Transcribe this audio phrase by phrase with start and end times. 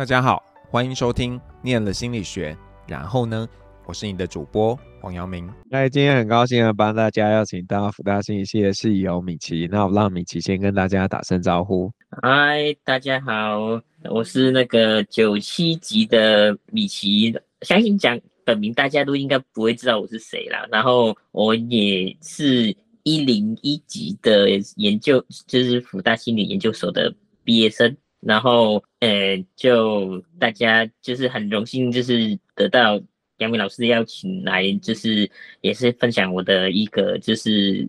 [0.00, 2.54] 大家好，欢迎收听《念了心理学》，
[2.88, 3.46] 然后呢，
[3.84, 5.46] 我是你的主播黄阳明。
[5.68, 11.92] 那今天很高兴的帮大家邀请到福大心理系的室友米奇，那我让米奇先跟大家打声招呼。
[12.22, 13.78] 嗨，大家好，
[14.10, 20.66] 我是那个九七级的米奇，相信讲本名大家都应该不会知道我是谁啦。
[20.72, 27.14] 然后我也是一零一级的研究，就是福大心理研究所的
[27.44, 27.94] 毕业生。
[28.20, 33.00] 然后，呃，就大家就是很荣幸，就是得到
[33.38, 35.30] 杨明老师的邀请来，就是
[35.62, 37.88] 也是分享我的一个就是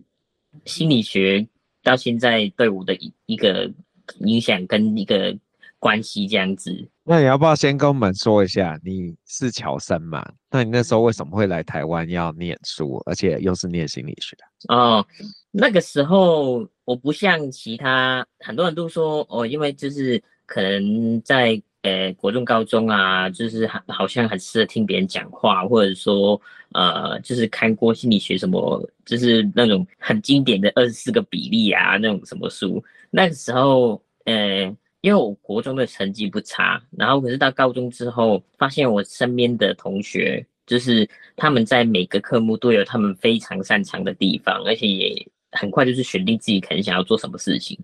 [0.64, 1.46] 心理学
[1.82, 3.70] 到现在对我的一一个
[4.20, 5.36] 影响跟一个
[5.78, 6.88] 关系这样子。
[7.04, 10.26] 那你要不要先跟我们说一下，你是侨生嘛？
[10.50, 14.34] 那你那时候为什么会来台湾要念书，而且又是念心理学？
[14.68, 15.06] 哦，
[15.50, 16.66] 那个时候。
[16.84, 26.40] 我不像其他很多人都说哦，因为就是可能在呃国中、高中啊，就是好像很适合听别人讲话，或者说
[26.72, 32.82] 呃就是看过心理学什么，就是那种很经典的二十四个比例啊那种什么书。
[33.10, 34.64] 那个时候呃，
[35.02, 45.28] 因为我国中的成绩不差，然后可是到高中之后，发现我身边的同学就是他们在每个科目都有他们非常擅长的地方，而且也。
[45.52, 47.78] 很快就是选定自己可能想要做什么事情，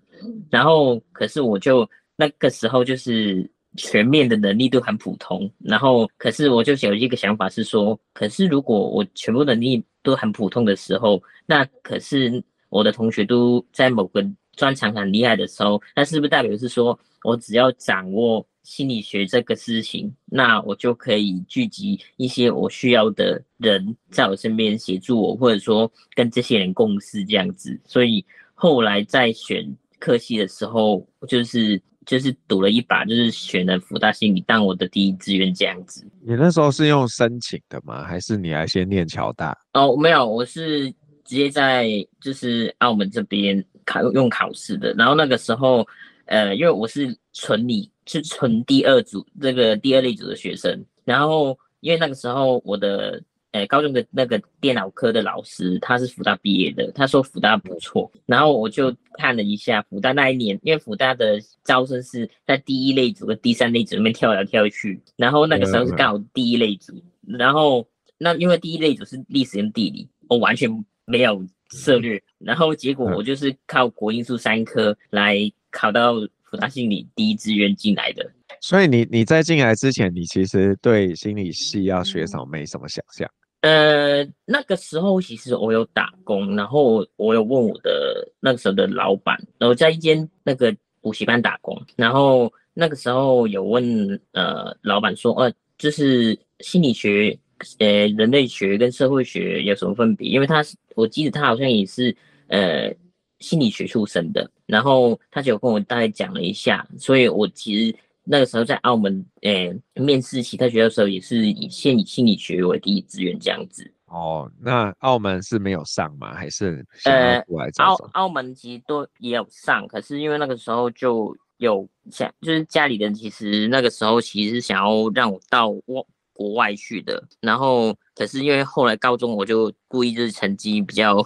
[0.50, 14.24] 然后可是我就那个时候就是全面的能力都很普通，然后可是我就有一个想法是说，可是如果我全部能力都很普通的时候，那可是我的同学都在某个
[14.58, 27.80] 专长很厉害的时候，那是不是代表是说我只要掌握心理学这个事情，那我就可以聚集一些我需要的人在我身边协助我，或者说跟这些人共事这样子。
[27.86, 28.22] 所以
[28.54, 36.04] 后来在选科系的时候，就是就是赌了一把，就是选了福大心理当我的第一志愿这样子。
[36.20, 38.02] 你那时候是用申请的吗？
[38.02, 39.56] 还是你还先念侨大？
[39.72, 40.90] 哦，没有，我是
[41.24, 41.88] 直接在
[42.20, 44.92] 就是澳门这边考用考试的。
[44.98, 45.86] 然后那个时候，
[46.26, 47.90] 呃，因为我是纯理。
[48.10, 53.22] 是纯第二组这个第二类组的学生，然后因为那个时候我的
[53.52, 66.94] 呃高中的那个电脑科的老师他是福大毕业的，他说福大不错，然后我就看了一下福大那一年，因为福大的招生是在第一类组和第三类组里面跳来跳去，然后那个时候是刚好第一类组，
[67.26, 70.66] 然后那因为第一类组是历史跟地理，我完全
[71.04, 75.38] 没有涉猎，然后结果我就是靠国英数三科来
[75.70, 76.14] 考到。
[76.50, 78.26] 辅大心理第一志愿进来的，
[78.62, 83.30] 所以你你在进来之前，你其实对心理系要学什么没什么想象。
[83.60, 97.38] 呃，那个时候其实我有打工，然后我有问我的那个时候的老板，然后在一间那个补习班打工，然后那个时候有问呃老板说，呃，就是心理学，
[97.78, 100.28] 呃，人类学跟社会学有什么分别？
[100.28, 102.16] 因为他是我记得他好像也是
[102.48, 102.94] 呃。
[103.40, 113.88] 心理学出身的，然后他就跟我大概讲了一下，所以我其实那个时候在澳门，诶、欸，面试其他学校的时候，也是以先以心理学为第一志愿这样子。
[114.06, 116.34] 哦，那澳门是没有上吗？
[116.34, 117.38] 还是呃，
[117.76, 126.04] 澳澳门其实都也有上，可是因为那个时候就有想，就是家里人其实那个时候其实想要让我到我。
[126.38, 131.20] 国外去的，然后可是因为后来高中我就故意就是成绩比较，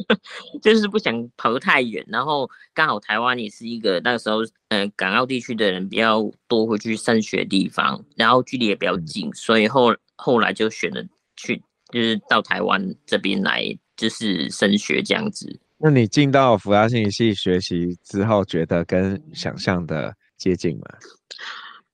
[0.60, 11.02] 就是不想跑得太远，然后刚好台湾也是一个那个时候，嗯、呃，港澳地区的人比较多会去升学的地方，然后距离也比较近，所以后后来就选了
[11.36, 13.64] 去，就是到台湾这边来
[13.96, 15.58] 就是升学这样子。
[15.78, 20.84] 那你进到辅大信息系学习之后，觉得跟想象的接近吗？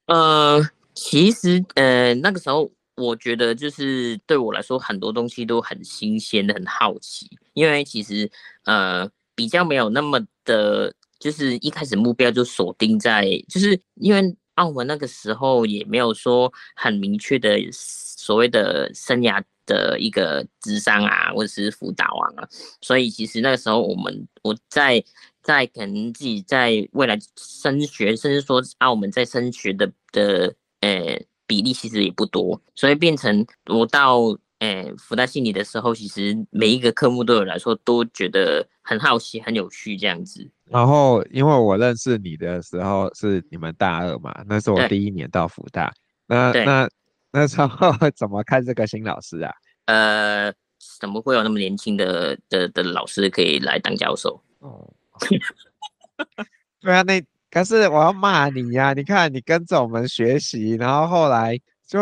[0.06, 0.69] 呃。
[0.97, 7.29] 其实，呃，那个时候我觉得就是对我来说，很多东西都很新鲜，很好奇。
[7.53, 8.29] 因为其实，
[8.65, 22.49] 呃，比较没有那么的，就是一开始目标就锁定在，就是因为澳门那个时候也没有说很明确的所谓的生涯的一个智商啊，或者是辅导啊，
[22.81, 25.05] 所以其实那个时候我们我在
[25.43, 30.55] 在可能自己在未来升学，甚至说澳门在升学的的。
[30.81, 34.19] 呃，比例其实也不多，所以变成我到
[34.58, 40.49] 呃福大心理的时候，其实每一个科目对我来说都觉得很好奇、很有趣这样子。
[40.64, 45.93] 然后，因为我认识你的时候是你们大二嘛，那是我第一年到福大。
[46.26, 46.88] 那那
[47.32, 49.52] 那时候 怎么看这个新老师啊？
[49.87, 50.52] 呃，
[51.00, 54.43] 怎么会有那么年轻的的的老师可以来当教授？
[54.58, 54.93] 哦，
[56.81, 57.22] 对啊，那。
[57.56, 61.58] 可是我要骂你呀、你看你跟着我们学习，然后后来
[61.88, 61.99] 就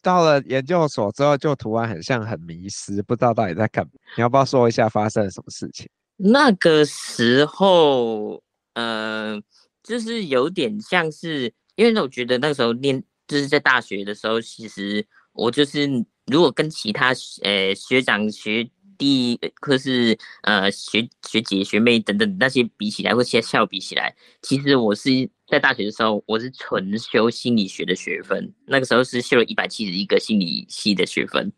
[0.00, 3.84] 到了研究所之后，就突然很像很迷失，不知道到底在干。
[4.16, 5.88] 你要不要说一下发生了什么事情？
[6.18, 8.40] 那个时候，
[8.74, 9.36] 呃，
[9.82, 15.88] 就是有点像是，因为我觉得那时候念，就是在大学的时候，其实我就是
[16.26, 17.08] 如果跟其他
[17.42, 18.70] 呃学长学。
[18.98, 25.08] 第一课是呃学学姐学妹等等那些比起来，或者校比起来，其实我是
[25.46, 31.50] 在大学的时候，我是纯修心理学的学分，那个时候是修了一百七十一个心理系的学分，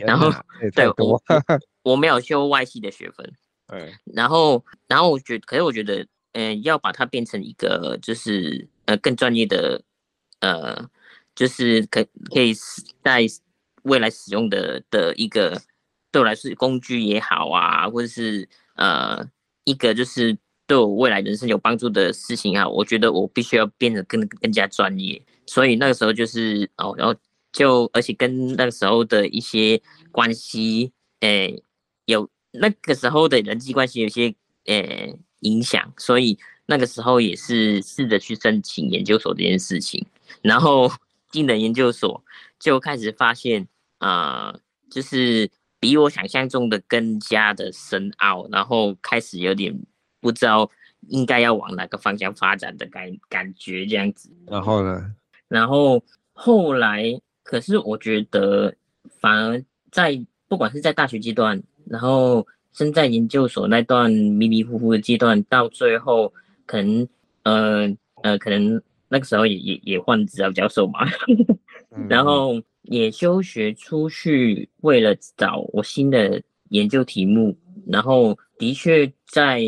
[0.00, 0.28] 然后
[0.74, 1.22] 对我
[1.84, 3.32] 我没有修外系的学分，
[3.68, 6.02] 嗯，然后然后我觉得，可是我觉得，
[6.32, 9.80] 嗯、呃，要把它变成一个就是呃更专业的
[10.40, 10.90] 呃，
[11.36, 12.04] 就是可
[12.34, 12.52] 可以
[13.04, 13.24] 在
[13.84, 15.62] 未来使用的的一个。
[16.12, 19.26] 对我来说，工具也好啊，或者是呃
[19.64, 20.36] 一个就是
[20.66, 25.20] 对我未来人生有帮助的事情啊，我觉得我必须要变得更更加专业。
[25.46, 27.14] 所以那个时候就是哦，然后
[27.50, 29.80] 就而且跟那个时候的一些
[30.10, 31.62] 关系，诶，
[32.04, 34.34] 有那个时候的人际关系有些
[34.66, 40.06] 诶影响，所以那个时候也是试着去申请研究所这件事情。
[40.42, 40.92] 然后
[41.32, 42.22] 进了研究所，
[42.60, 43.66] 就开始发现
[43.96, 44.54] 啊、
[44.90, 45.50] 就是。
[45.82, 49.76] 比我想象中的更加的深奥，然后开始有点
[50.20, 50.70] 不知道
[51.08, 54.30] 应该要往哪个方向发展的感感觉这样子。
[54.46, 55.12] 然后呢？
[55.48, 56.00] 然后
[56.32, 58.72] 后来，可是我觉得
[59.18, 66.32] 反而在不管是在大学阶段，然后身在研究所那段迷迷糊糊的阶段，到最后
[66.64, 67.08] 可能
[67.42, 67.92] 呃
[68.22, 68.80] 呃，可能
[69.12, 71.00] 那个时候也也也换指导教授嘛，
[72.08, 72.60] 然后。
[72.86, 77.56] 也休学出去，为了找我新的研究题目，
[77.86, 79.62] 然后的确在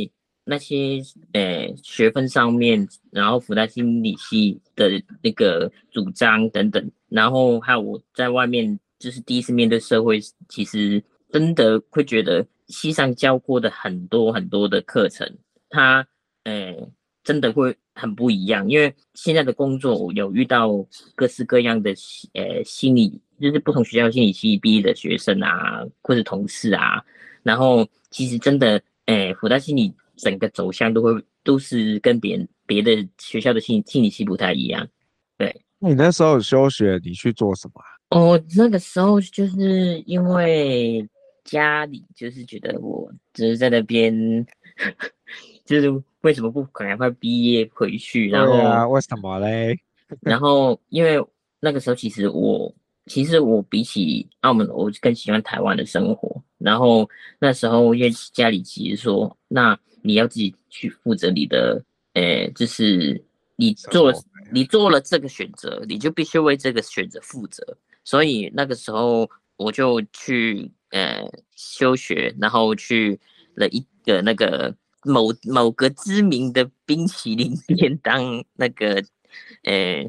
[0.44, 1.00] 那些
[1.32, 11.00] 呃学分上面，然后辅大心理系的那个主张等等，然后还有我在外面就是第一次面对社会，其实
[11.30, 15.38] 真的会觉得系上教过的很多很多的课程，
[15.70, 16.04] 它
[16.42, 16.74] 呃
[17.24, 17.76] 真的会。
[17.96, 20.68] 很不一样，因为现在的工作我有遇到
[21.14, 21.94] 各式各样的
[22.32, 27.00] 呃心理，就是不同学校心理系毕业的学生啊，或者同事啊，
[27.44, 31.12] 然后其实真的，诶，辅大心理整个走向都会
[31.44, 34.84] 都是跟别人别的学校的心理心理系不太一样。
[35.38, 37.80] 对，那你那时候休学，你去做什么？
[38.10, 41.08] 哦，那个时候就是因为
[41.44, 44.12] 家里就是觉得我只是在那边，
[45.64, 46.02] 就是。
[46.24, 48.30] 为什么不赶快毕业回去？
[48.30, 49.78] 然后、啊、为什么嘞？
[50.22, 51.22] 然后因为
[51.60, 52.74] 那个时候，其实我
[53.04, 56.42] 其实我比起澳门，我更喜欢台湾的生活。
[56.56, 57.06] 然后
[57.38, 61.84] 那时候因为家里其实说，那你要自己去负责你的，
[62.14, 63.22] 呃，就是
[63.56, 64.10] 你做
[64.50, 67.62] 你做了这个选择，你就必须为这个选择负责。
[68.02, 69.28] 所以那个时候
[69.58, 73.20] 我就去呃休学，然后去
[73.54, 74.74] 了一个那个。
[75.04, 79.02] 某某个知名的冰淇淋店 当那个，
[79.62, 80.04] 呃，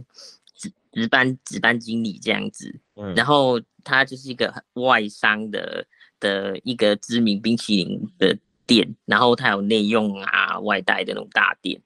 [0.55, 5.85] 值值班值班经理这样子，嗯，然后他就是一个外商的
[6.19, 11.81] 的一个知名冰淇淋的店，然后他有内用啊、外带的那种大店，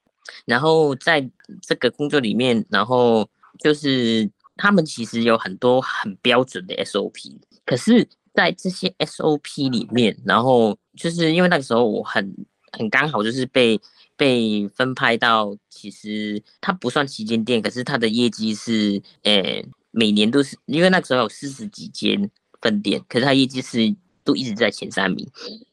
[0.46, 1.30] 然后在
[1.62, 3.28] 这个工作里面，然后
[3.60, 12.46] 就是他们其实有很多很标准的 SOP，可是，在这些 SOP 里面，然后就是因为那个时候我很。
[12.72, 13.80] 很刚好就是被
[14.16, 22.30] 被分派到，其实它不算旗舰店，可是它的业绩是，呃、每年都是，因为那时候有四十几间
[22.62, 25.28] 分店，可是它业绩是都一直在前三名。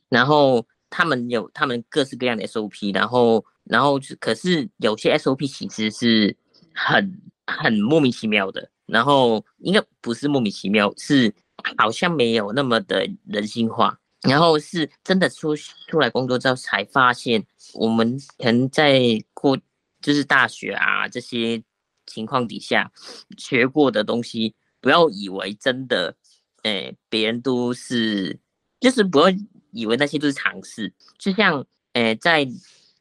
[0.09, 6.37] 然后他们有他们各式各样的 SOP，然后然后可是有些 SOP 其实是
[6.73, 11.35] 很很莫名其妙的，然后应该不是莫名其妙，是
[11.77, 13.99] 好像没有那么的人性化。
[14.29, 19.01] 然后是真的出出来工作之后才发现，我们可能在
[19.35, 19.59] 过
[20.01, 21.63] 就是大学啊这些
[22.07, 22.91] 情况底下
[23.37, 26.17] 学过的东西，不要以为真的，
[26.63, 28.39] 诶，别人都是，
[28.81, 29.27] 就是不要
[29.73, 30.93] 以为那些都是常识。
[31.19, 31.65] 就像
[31.95, 32.47] 诶，在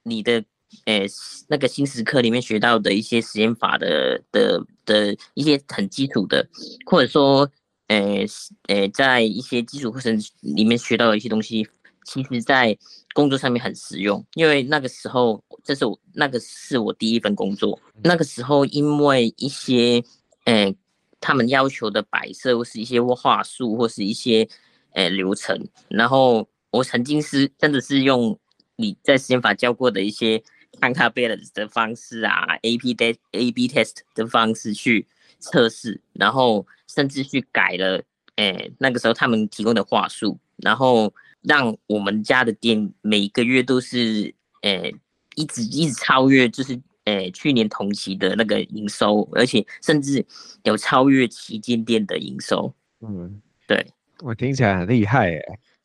[0.03, 0.43] 你的
[0.85, 1.05] 诶
[1.47, 6.47] 那个新时课里面学到的一些实验法的的的一些很基础的，
[6.85, 7.49] 或者说。
[7.87, 8.25] 呃，
[8.67, 11.67] 呃，在一些基础课程里面学到的一些东西，
[12.03, 12.77] 其实在
[13.13, 14.25] 工作上面很实用。
[14.33, 17.79] 因为那个时候，这是我那个是我第一份工作。
[18.03, 20.03] 那个时候，因为一些
[20.45, 20.73] 呃，
[21.19, 24.47] 他们要求的摆设或是一些话术或是一些
[24.93, 28.37] 呃流程，然后我曾经是真的是用
[28.75, 30.43] 你在实验法教过的一些
[30.81, 35.07] counterbalance 的方式啊，A P test A/B test 的方式去
[35.39, 38.01] 测试，然后甚至去改了，
[38.37, 44.95] 诶，那个时候他们提供的话术，然后让我们家的店每个月都是，诶，
[45.35, 50.25] 一直一直超越，就是诶去年同期的那个营收，而且甚至
[50.63, 52.73] 有超越旗舰店的营收。
[53.01, 53.85] 嗯，对，
[54.23, 55.41] 我听起来很厉害诶。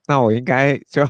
[0.06, 1.04] 那我应该就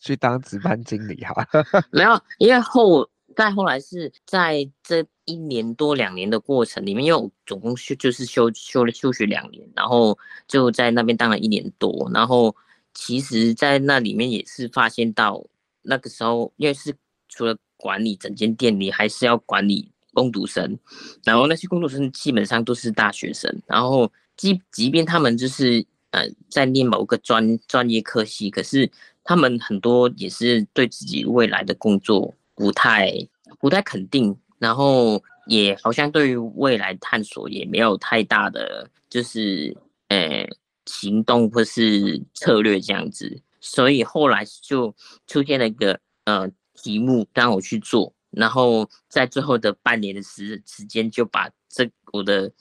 [0.00, 1.46] 去当值班经理哈？
[1.92, 10.18] 没有，因为后再后来是在这一年多两年的过程里面，因为我总共休就是休休了休学两年，然后
[10.48, 12.54] 就在那边当了一年多，然后
[12.92, 15.44] 其实，在那里面也是发现到
[15.82, 16.94] 那个时候，因为是
[17.28, 20.78] 除了管理整间店，你还是要管理工读生，
[21.24, 25.86] 然后那些工读生基本上都是大学生，然后即即便他们就是。
[26.12, 28.90] 呃，在念某个专专业科系，可是
[29.22, 33.14] 他们很多也是对自己未来的工作不太
[33.60, 39.76] 不太肯定，然后也好像对于未来探索也没有太大的就是
[40.08, 40.46] 呃
[40.84, 44.94] 行动或是策略这样子，所以后来就
[45.26, 52.52] 出现了一个呃题目让我去做，然后在最后的半年的时时间就把这我的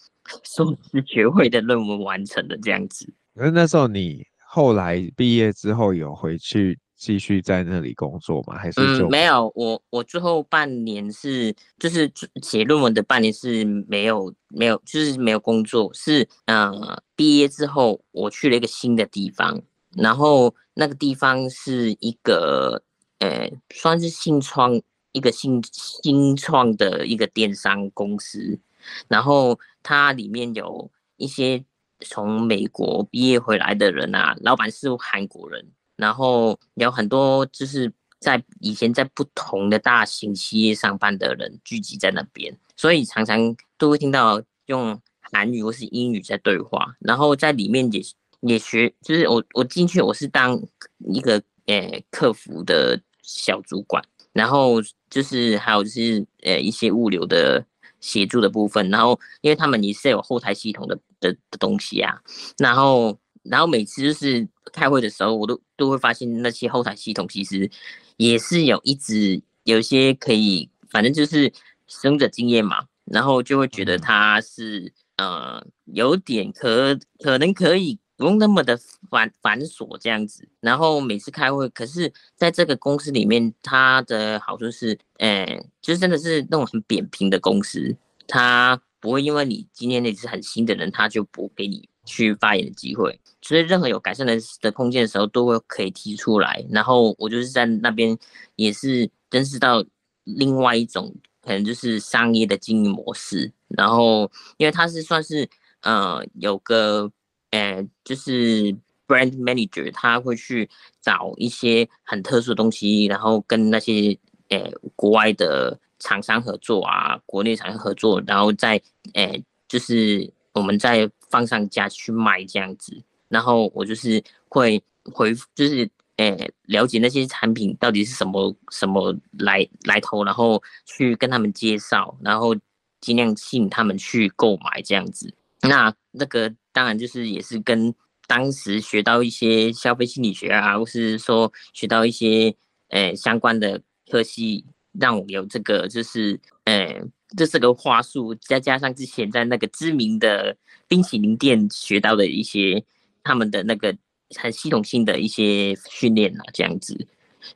[0.44, 3.14] 硕士学位的论文完成了这样子。
[3.36, 8.58] 可是那时候你后来毕业之后有回去继续在那里工作吗？
[8.60, 9.52] 还是就、嗯、没有？
[9.56, 12.12] 我我最后半年是就是
[12.44, 19.62] 写论文的半年是没有没有就是没有工作，是呃毕业之后我去了一个新的地方，
[19.96, 22.84] 然后那个地方是一个
[23.20, 24.80] 呃算是新创
[25.14, 28.60] 一个新新创的一个电商公司，
[29.08, 31.64] 然后它里面有一些。
[32.02, 48.02] 从美国毕业回来的人啊，老板是韩国人，然后有很多就是在以前在不同的大型企业上班的人聚集在那边，所以常常都会听到用韩语或是英语在对话，然后在里面也
[48.42, 50.60] 也学，就是我我进去我是当
[51.00, 57.66] 一个呃客服的小主管，然后就是还有就是呃一些物流的。
[58.02, 62.18] 协助的部分，然后因为他们也是有后台系统的的的东西啊，
[62.58, 67.70] 然后然后每次就是开会的时候，我都都会发现那些后台系统其实
[68.18, 71.52] 也是有一直有一些可以，反正就是
[71.88, 78.00] 使用者经验嘛，然后就会觉得它是呃有点可可能可以。
[78.20, 78.78] 不用那么的
[79.10, 85.46] 繁繁琐这样子，然后每次开会，可是在这个公司里面，它的好处是，呃，
[85.82, 87.96] 就是真的是那种很扁平的公司，
[88.28, 96.66] 它不会因为你今天你是很新的人，他就不给你去发言的机会，所以任何有改善的的空间的时候，都会可以提出来。
[96.72, 98.18] 然后我就是在那边
[98.56, 99.86] 也是认识到
[100.24, 105.48] 另外一种可能就是商业的经营模式，然后因为它是算是
[105.82, 107.12] 呃有个。
[107.52, 108.72] 呃，就是
[109.08, 110.70] brand manager，他会去
[111.02, 114.16] 找一些很特殊的东西，然后跟那些
[114.50, 118.80] 呃国外的厂商合作啊，国内厂商合作，然后再
[119.16, 123.02] 呃就是我们再放上架去卖这样子。
[123.30, 132.56] 然后我就是会回，就是呃了解那些产品到底是什么什么来来头，然后去跟他们介绍，然后
[133.02, 135.34] 尽量吸引他们去购买这样子。
[135.62, 136.54] 那那个。
[136.72, 137.94] 当然，就是也是跟
[138.28, 142.56] 当时学到一些消费心理学啊，或是说学到一些
[142.90, 144.64] 呃相关的科系，
[144.94, 147.02] 让我有这个就是呃
[147.36, 150.56] 这是个话术，再加上之前在那个知名的
[150.88, 152.84] 冰淇淋店学到的一些
[153.24, 153.96] 他们的那个
[154.36, 157.08] 很系统性的一些训练啊，这样子，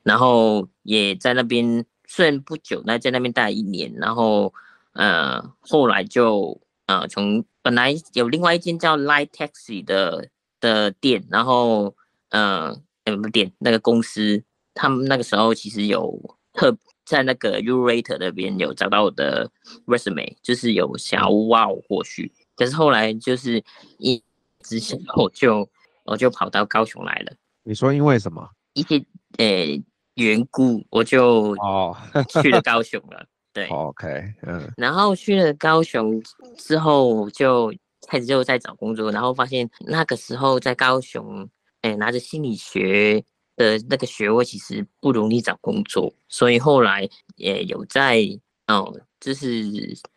[0.02, 4.52] 然后也在那边虽然不久，那在那边待了一年，然后
[4.92, 6.60] 呃后来就。
[6.86, 10.28] 呃，从本来有另外一间叫 Light Taxi 的
[10.60, 11.96] 的店，然后
[12.28, 13.50] 呃，什么店？
[13.58, 19.50] 那个公司，他们那个时候其实有特在那个 Yourator 那边有找到我的
[19.86, 23.62] resume，就是有想要挖我过去，可是后来就是
[23.98, 24.22] 一
[24.60, 25.68] 之前我就
[26.04, 27.32] 我就跑到高雄来了。
[27.62, 28.48] 你说因为什么？
[28.72, 28.96] 一些
[29.38, 29.82] 呃
[30.14, 31.96] 缘故，我就哦
[32.42, 33.26] 去了高雄了。
[33.52, 36.20] 对，OK，嗯，然后去了高雄
[36.58, 37.72] 之后，就
[38.08, 41.48] 开始就在找工作，然后发现那个时候在高雄，
[41.82, 43.24] 哎，拿着心理学
[43.56, 48.20] 的那个学位其实不容易找工作，所以后来也有在
[48.66, 49.64] 哦，就是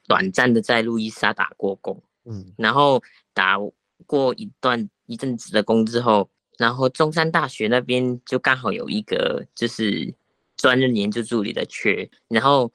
[0.08, 3.02] 短暂的在路易莎打过工，嗯，然后
[3.34, 3.58] 打
[4.06, 10.14] 过一段一阵子的工之后，然后中山大学那边就刚好有一个就是
[10.56, 12.72] 专任研究助理的缺，然后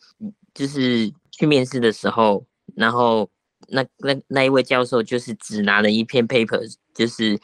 [0.55, 2.45] 就是去面试的时候，
[2.77, 3.29] 然后
[3.69, 6.61] 那那那一位教授就是只拿了一篇 paper，
[6.95, 7.41] 就是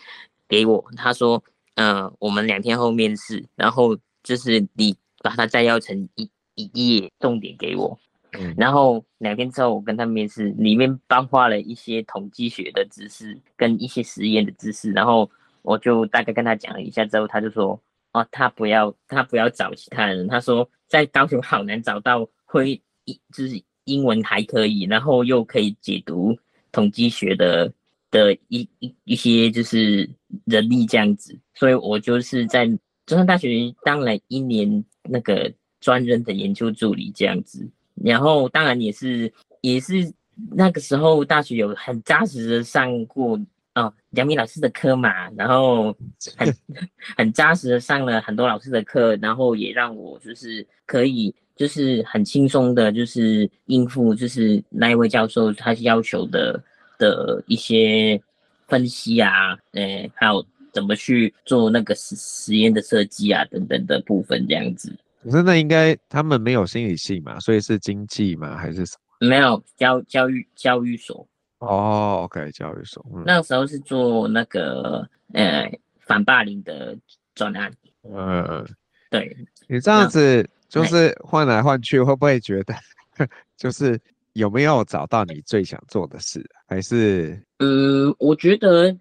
[0.46, 1.42] 给我，他说，
[1.78, 7.96] 呃，我们两天后面试，然后就是你把它摘要成一一页重点给我。
[8.32, 14.90] 嗯然后两天之后，我跟他面试，里面包括了一些统计学的知识跟一些实验的知识。
[14.90, 15.30] 然后
[15.62, 17.80] 我就大概跟他讲了一下之后，他就说
[18.12, 20.26] ：“哦，他不要，他不要找其他人。
[20.26, 26.36] 他说在高雄好难找到会一就是英文还可以，然后又可以解读
[26.72, 27.72] 统计学的
[28.10, 30.10] 的一一一些就是
[30.44, 31.38] 人力这样子。
[31.58, 32.66] 所以我就是在
[33.04, 33.50] 中山大学
[33.82, 37.68] 当了一年那个专任的研究助理这样子。”
[38.04, 40.12] 然后当然也是也是
[40.52, 43.36] 那个时候大学有很扎实的上过
[43.74, 45.92] 哦杨明老师的课嘛，然后
[46.36, 46.54] 很
[47.16, 56.62] 很扎实的上了很多老师的课，然后也让我就是可以就是很轻松的，就是应付就是那一位教授他要求的
[56.98, 58.20] 的一些
[58.68, 60.44] 分析啊，诶，还有
[60.78, 64.96] 怎么去做那个实实验的设计啊等等的部分这样子。
[65.24, 68.56] 可是那应该他们没有心理系嘛，所以是经济嘛？
[68.56, 69.28] 还是什么？
[69.28, 71.26] 没有教教育教育所。
[71.58, 73.04] 哦，OK，教育所。
[73.12, 75.68] 嗯、那个时候是做那个呃
[75.98, 76.96] 反霸凌的
[77.34, 77.72] 专案。
[78.04, 78.64] 嗯，
[79.10, 79.36] 对。
[79.66, 82.72] 你这样子就是换来换去，会不会觉得
[83.58, 84.00] 就是
[84.34, 86.48] 有没有找到你最想做的事？
[86.68, 87.42] 还是？
[87.58, 88.96] 嗯，我觉得。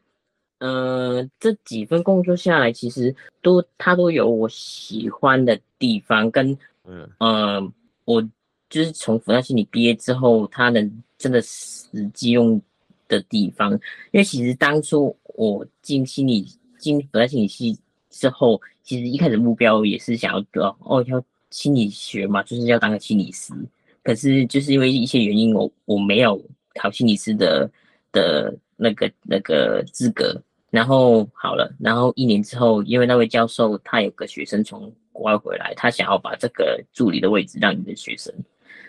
[0.60, 7.72] 呃，这几份工作下来，其实都他都有我喜欢的地方，跟嗯呃，
[8.06, 8.22] 我
[8.68, 12.60] 就是从辅大心理毕业之后，他能真的实际用
[13.08, 13.72] 的地方。
[14.12, 16.48] 因为其实当初我进心理
[16.80, 17.78] 进辅大心理系
[18.10, 23.54] 之后，其实一开始目标也是想要得哦，要心理学嘛，就是要当个心理师。
[24.02, 26.42] 可是就是因为一些原因，我我没有
[26.74, 27.70] 考心理师的
[28.12, 30.42] 的那个那个资格。
[30.70, 38.34] 然后好了，然后一年之后，因为那位教授他有个学生从国外回来，他想要把这个助理的位置让你的学生。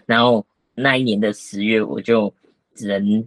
[0.05, 2.33] 然后那一年的十月，我就
[2.75, 3.27] 只能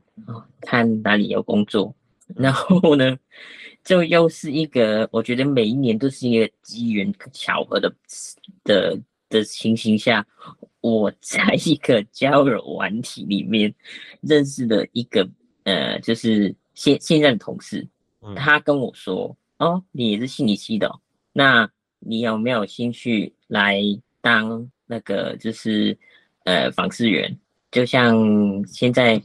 [0.62, 1.94] 看哪里有工作。
[2.36, 3.18] 然后呢，
[3.84, 7.94] 就又是一个我觉得每一年都是一个机缘巧合的
[8.64, 10.26] 的的情形下，
[10.82, 13.74] 我在一个交友软体里面
[14.22, 15.28] 认识了一个
[15.64, 17.88] 呃，就是现现在的同事。
[18.36, 20.92] 他跟我说：“哦，你也是心理系的，
[21.34, 23.82] 那你有没有兴趣来
[24.22, 25.98] 当那个就是
[26.44, 27.36] 呃访视员？
[27.72, 28.16] 就像
[28.68, 29.22] 现在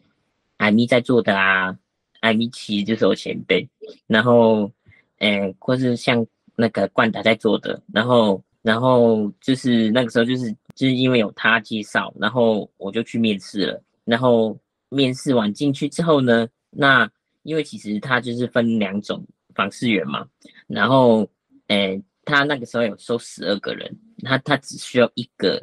[0.56, 1.76] 艾米在做的啊，
[2.20, 3.68] 艾米其实就是我前辈，
[4.06, 4.70] 然后
[5.18, 17.10] 呃或是像那个冠达在做的，然后然后就是那个时候就是就是因为有他介绍，然后我就去面试了，然后面试完进去之后呢，那。”
[17.46, 20.26] 因为其实他就是分两种访视员嘛，
[20.66, 21.20] 然后，
[21.68, 23.88] 诶、欸，他那个时候有收十二个人，
[24.24, 25.54] 他他只需要一个，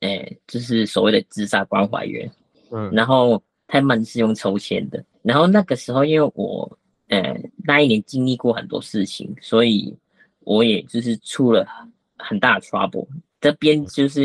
[0.00, 2.30] 诶、欸，就是所谓的自杀关怀员，
[2.70, 9.92] 嗯，然后他们是用抽签的，然后那个时候因为我，呃、欸，那一年经历过很多事情，所以
[10.40, 11.66] 我也就是出了
[12.18, 13.08] 很大的 trouble，
[13.40, 14.22] 这边就是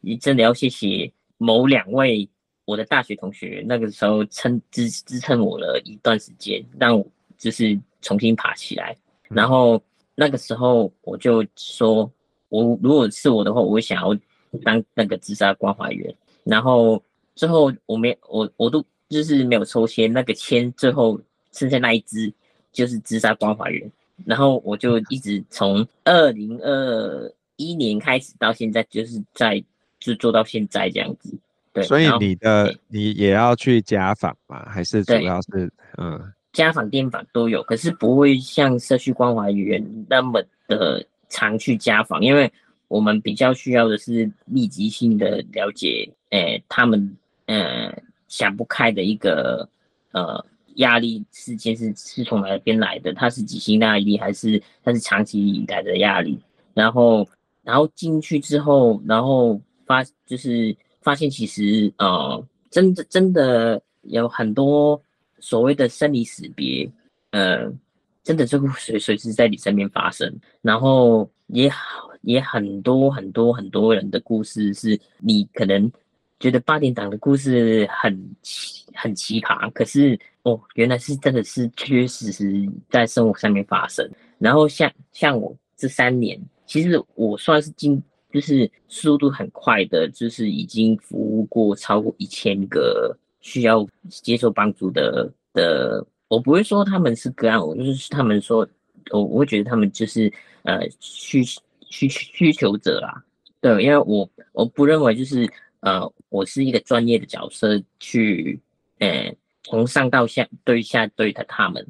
[0.00, 2.28] 你真的要谢谢某两位。
[2.64, 8.96] 我的大学同学那个时候撑支支撑我了一段时间，让我就是重新爬起来。
[9.28, 9.82] 然后
[10.14, 12.10] 那个时候我就说，
[12.48, 14.16] 我如果是我的话，我会想要
[14.62, 16.14] 当那个自杀关怀员。
[16.44, 17.02] 然后
[17.34, 21.20] 最后我没我我都就是没有抽签，那个签最后
[21.52, 22.32] 剩下那一支
[22.72, 23.90] 就是自杀关怀员。
[24.24, 29.62] 然后我就一直从二零二一年开始到现在，就是在
[29.98, 31.36] 就做到现在这样子。
[31.74, 34.64] 对，所以你的你也要去家访吗？
[34.68, 42.50] 还是主要是嗯，家访、电访都有，可是不会像社区关怀员那么的常去家访，因为
[42.86, 47.92] 我们比较需要的是立即性的了解，诶、欸，他们呃
[48.28, 49.68] 想不开的一个
[50.12, 53.12] 呃压力事件是是从哪边来的？
[53.12, 56.38] 他是急性压力还是他是长期以来的压力？
[56.72, 57.28] 然后
[57.64, 60.76] 然后进去之后，然后发就是。
[61.04, 65.00] 发现其实呃，真的真的有很多
[65.38, 66.90] 所谓的生离死别，
[67.30, 67.70] 呃，
[68.22, 70.34] 真的就会随随时在你身边发生。
[70.62, 75.92] 然后也好，也很多很多很多人的故事，是你可能
[76.40, 84.10] 觉得八点档的故事很奇很奇葩，可是哦，原来是真的是确实是在生活上面发生。
[84.38, 88.02] 然后像像我这三年，其实我算是经
[88.34, 96.04] 就是速度很快的，就是已经服务过超过一千个需要接受帮助的的。
[96.26, 98.66] 我不会说他们是个案，我就是他们说，
[99.12, 100.32] 我我会觉得他们就是
[100.64, 101.44] 呃需
[101.88, 103.22] 需需求者啦。
[103.60, 105.48] 对，因为我我不认为就是
[105.80, 108.58] 呃我是一个专业的角色去
[108.98, 111.86] 呃从上到下对下对待他们，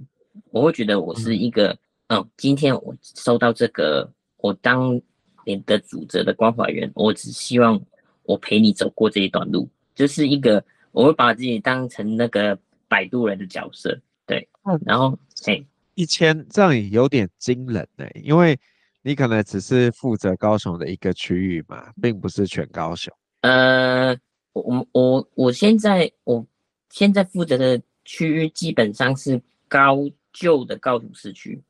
[0.51, 1.69] 我会觉得我是一个
[2.09, 5.01] 嗯、呃，今天我收到这个，我当
[5.45, 7.81] 你的主责的关怀员，我只希望
[8.25, 13.99] 我陪你走过这一段路，就是一个我会把自己当成那个摆渡人的角色。
[14.27, 15.63] 对，嗯然后哎，
[15.95, 18.59] 一千这样也有点惊人呢，因为
[19.03, 23.13] 你可能只是负责高雄的一个区域嘛，并不是全高雄。
[23.43, 24.17] 呃，
[24.55, 26.47] 我我我现在我
[26.89, 29.99] 现在负责的区域基本上是高
[30.33, 31.63] 旧的高雄市区。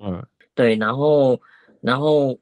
[0.00, 0.22] 嗯，
[0.54, 1.40] 对，然后
[1.80, 2.38] 然后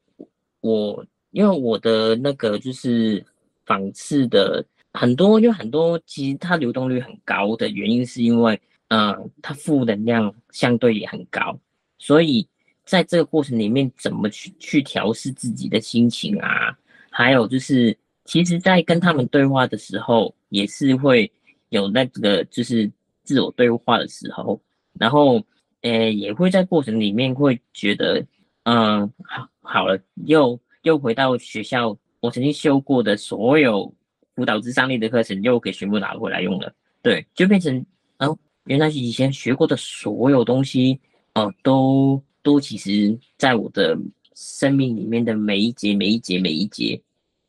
[0.60, 3.24] 我因为我的那个就是
[3.64, 8.60] 访视的很多，因为很多其实它流动率很高的原因是因为。
[8.92, 11.56] 嗯，它负能量相对也很高，
[11.96, 12.44] 所以
[12.84, 16.76] 在这个过程里面，怎么去去调试自己的心情啊？
[17.08, 21.30] 还有就是，其实，在跟他们对话的时候，也是会
[21.68, 22.90] 有那个就是
[23.22, 24.60] 自我对话的时候，
[24.98, 25.40] 然后，
[25.82, 28.20] 诶、也会在过程里面会觉得，
[28.64, 33.92] 嗯，好，好了，又又回到学校，我曾经修过的所有
[34.34, 37.84] 辅导智商力的课程，又给全部拿回来用了，对，就变成，
[38.18, 38.36] 嗯。
[38.64, 41.00] 原来以前学过的所有东西，
[41.34, 43.98] 哦、都都其实在我的
[44.36, 47.00] 生命里面的每一节、每一节、每一节，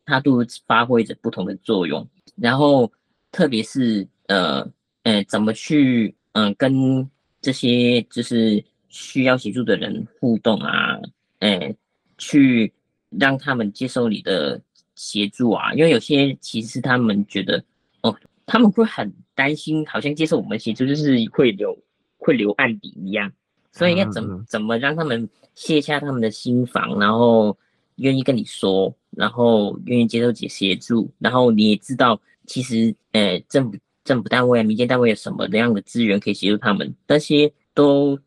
[0.06, 2.08] 它都发挥着不同的作用。
[2.38, 2.92] 然后，
[3.30, 4.66] 特别是呃，
[5.04, 7.08] 呃，怎么去嗯、跟
[7.42, 11.00] 这些就是需要协助的人互动啊，
[11.40, 11.74] 呃，
[12.20, 12.72] 去
[13.10, 14.62] 让他们接受你的
[14.94, 17.64] 协助啊，因为有些其实他们觉得
[18.02, 19.12] 哦，他们会很。
[19.34, 21.76] 担心好像接受我们协助就是会留
[22.18, 23.32] 会留案底一样，
[23.72, 27.58] 所以要怎么怎么让他们卸下他们的心防，然后
[27.96, 38.20] 愿意跟你说，然后愿意接受协协助，然后你也知道其实呃政府政府单位啊民间单位有什么样的资源可以协助他们，那些都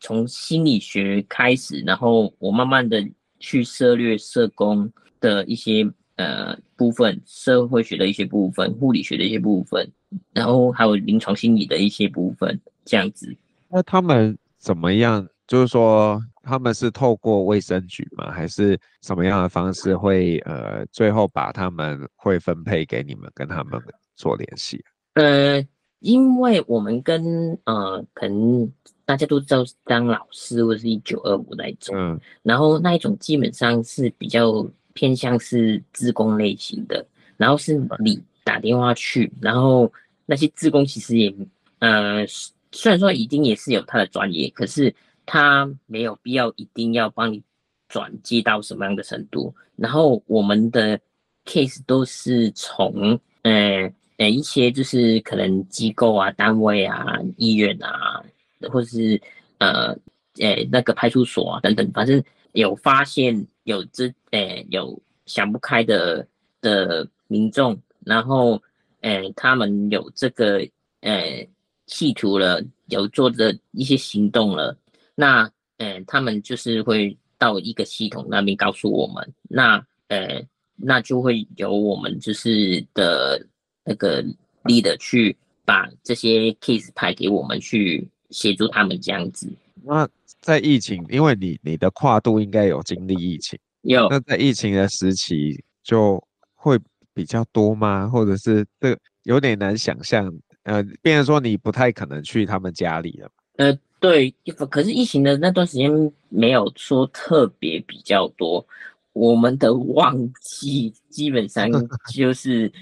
[0.00, 3.02] 从心理学开始，然后我慢慢的
[3.38, 9.90] 去涉猎社工的一些呃部分，社会学的一些部分，护理学的一些部分。
[10.34, 13.34] 然后还有临床心理的一些部分，这样子。
[13.68, 15.26] 那他们怎么样？
[15.46, 18.30] 就是说，他们是透过卫生局吗？
[18.30, 23.80] 还是什么样的方式会呃，最后把他们会分配给你们，跟他们
[24.14, 24.82] 做联系？
[25.14, 25.62] 呃，
[26.00, 28.70] 因为我们跟呃，可能
[29.12, 37.04] 大家都知道当老师或者是一九二五那一种，嗯，然后那一种基本上是比较偏向是自工类型的，
[37.36, 39.92] 然后是你打电话去，然后。
[40.24, 41.34] 那些自工其实也，
[41.80, 42.24] 呃，
[42.70, 44.94] 虽然说一定也是有他的专业，可是
[45.26, 47.42] 他没有必要一定要帮你
[47.88, 49.52] 转接到什么样的程度。
[49.76, 50.98] 然后我们的
[51.44, 58.24] case 都是从，呃，呃一些就是可能机构啊、单位啊、医院啊，
[58.70, 59.20] 或者是
[59.58, 59.96] 呃，
[60.38, 62.22] 呃那个派出所啊等等，反正
[62.52, 66.26] 有发现有这，呃有想不开的
[66.60, 68.62] 的民众，然后。
[69.04, 70.64] 呃，他们有这个
[71.00, 71.44] 呃
[71.86, 74.78] 企图了，有做的一些行动了。
[75.16, 80.40] 那呃，他们就是会到一个系统那边告诉我们，那呃，
[80.76, 83.44] 那就会由我们就是的
[83.84, 84.22] 那个
[84.62, 89.48] leader 去把这些 case 派给我们去协助他们这样子。
[89.84, 90.08] 那
[90.40, 94.08] 在疫情，因为你你的跨度应该有经历疫情，有。
[94.08, 96.20] 那在疫情的时期就
[96.54, 96.76] 会。
[97.14, 98.08] 比较多吗？
[98.08, 100.32] 或者是这有点难想象。
[100.62, 103.30] 呃，变成说你不太可能去他们家里了。
[103.56, 104.34] 呃，对，
[104.70, 105.90] 可是疫情的那段时间
[106.30, 108.66] 没有说特别比较多。
[109.12, 111.68] 我们的旺季基本上
[112.10, 112.72] 就是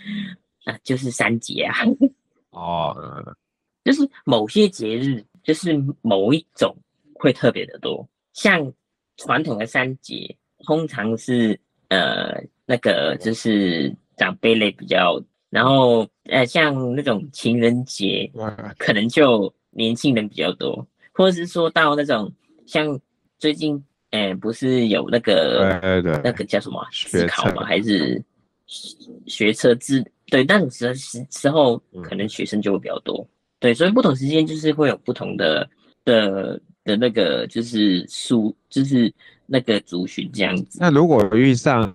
[0.65, 1.75] 啊，就是三节啊。
[2.51, 3.35] 哦，
[3.83, 6.77] 就是某些节日，就是某一种
[7.15, 8.09] 会特别的多。
[8.33, 8.73] 像
[9.17, 13.95] 传统的三节，通常是呃那个就是。
[14.21, 18.31] 长辈类比较，然后呃，像那种情人节，
[18.77, 22.31] 可能就年轻人比较多，或者是说到那种
[22.67, 23.01] 像
[23.39, 25.81] 最近，呃，不是有那个
[26.23, 27.65] 那个叫什么思考吗？
[27.65, 28.23] 还是
[29.25, 33.27] 学车之对那种时时时候，可能学生就会比较多。
[33.61, 35.71] 对，所以不同时间就是会有不同的
[36.05, 39.15] 的的那个就是数，就是
[39.47, 40.79] 那个族群这样子。
[40.81, 41.93] 那如果遇上。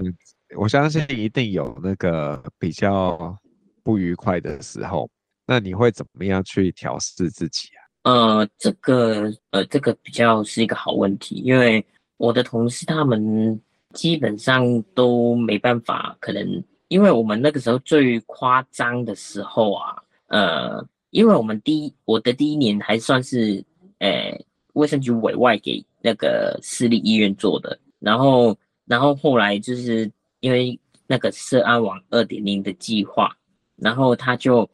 [0.57, 3.35] 我相信一定有那个比较
[3.83, 5.09] 不愉快的时候，
[5.45, 7.81] 那你会怎么样去调试自己啊？
[8.03, 11.83] 呃，这个呃，这个比较是一个好问题，因为
[12.17, 13.59] 我的同事他们
[13.93, 19.95] 基本上都没办法，可能因为我们那个时候最夸张的时候啊，
[20.27, 23.63] 呃，因为我们第一我的第一年还算是
[23.99, 24.37] 呃
[24.73, 33.35] 卫生局委外给那个私立医院做的，然后然后后来就是因为那个社安网二点零的计划，
[33.77, 34.69] 然后他就。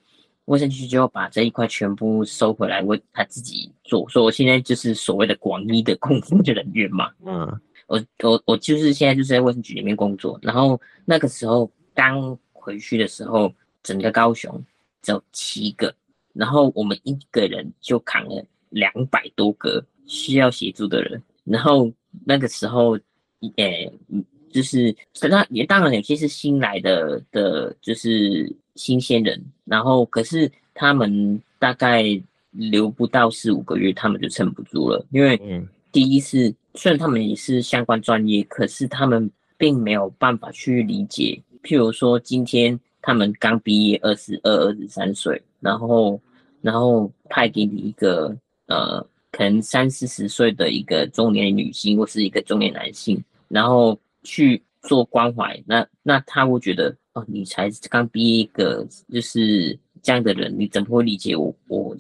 [0.46, 4.10] 卫生局就要把这一块全部收回来，为他自己做。
[4.10, 7.10] 所以我现在就是所谓的广医的工作人员嘛。
[7.24, 7.48] 嗯，
[7.88, 10.38] 我我我就是现在就是在卫生局里面工作。
[10.42, 14.62] 然后那个时候刚回去的时候，整个高雄
[15.02, 15.94] 只有七个，
[16.34, 21.22] 然后我们一个人就扛了两百多个需要协助的人。
[21.44, 21.92] 然后
[22.26, 22.98] 那个时候，
[23.56, 23.92] 呃，
[24.52, 24.96] 就是
[25.30, 28.54] 那也当然有些是新来的的，就是。
[28.76, 32.04] 新鲜人，然后可是他们大概
[32.52, 35.06] 留不到四五个月，他们就撑不住了。
[35.12, 35.40] 因为
[35.92, 41.40] 第一是虽然他们也是相关专业，可是他们并没有办法去理解。
[41.62, 46.20] 譬如说，今天他们刚毕业，二十二、二十三岁，然后
[46.62, 48.36] 然后派给你一个
[48.68, 56.94] 呃，可能三四十岁的一个中年女性或是一个中年男性，然后去做关怀，那那他会觉得。
[57.14, 61.54] 哦，你才刚毕业一个，就是这样的人，你怎么会理解我？
[61.68, 61.94] 我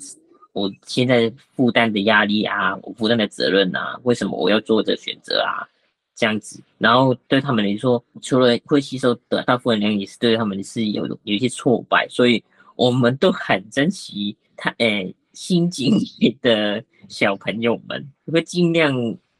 [0.53, 5.67] 我现在负担的压力啊，我负担的责任啊，为什么我要做这选择啊？
[6.15, 12.41] 这样子，然后对他们来说，除了会吸收的大部分量，也是对他们是有有一些挫败，所以
[12.81, 15.93] 我们都很珍惜他，诶、欸，新进
[16.41, 18.91] 的小朋友们，会尽量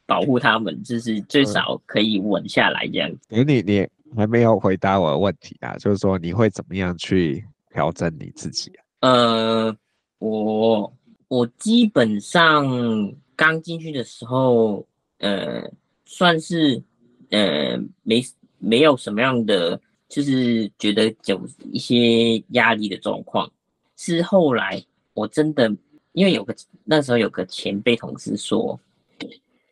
[0.06, 3.18] 保护他们，就是最少可以稳下来这样子。
[3.28, 3.88] 给你你。
[4.14, 8.84] 还没有回答我的问题啊，就是说你会怎么样去调整你自己啊？
[9.00, 9.76] 呃，
[10.18, 10.92] 我
[11.28, 14.86] 我基本上刚进去的时候，
[15.20, 15.66] 呃，
[16.04, 16.82] 算是
[17.30, 18.22] 呃没
[18.58, 19.80] 没有什么样的，
[20.12, 21.40] 就是觉得有
[21.72, 23.50] 一些压力的状况。
[23.96, 25.74] 是后来我真的
[26.12, 28.78] 因为有个那时候有个前辈同事说，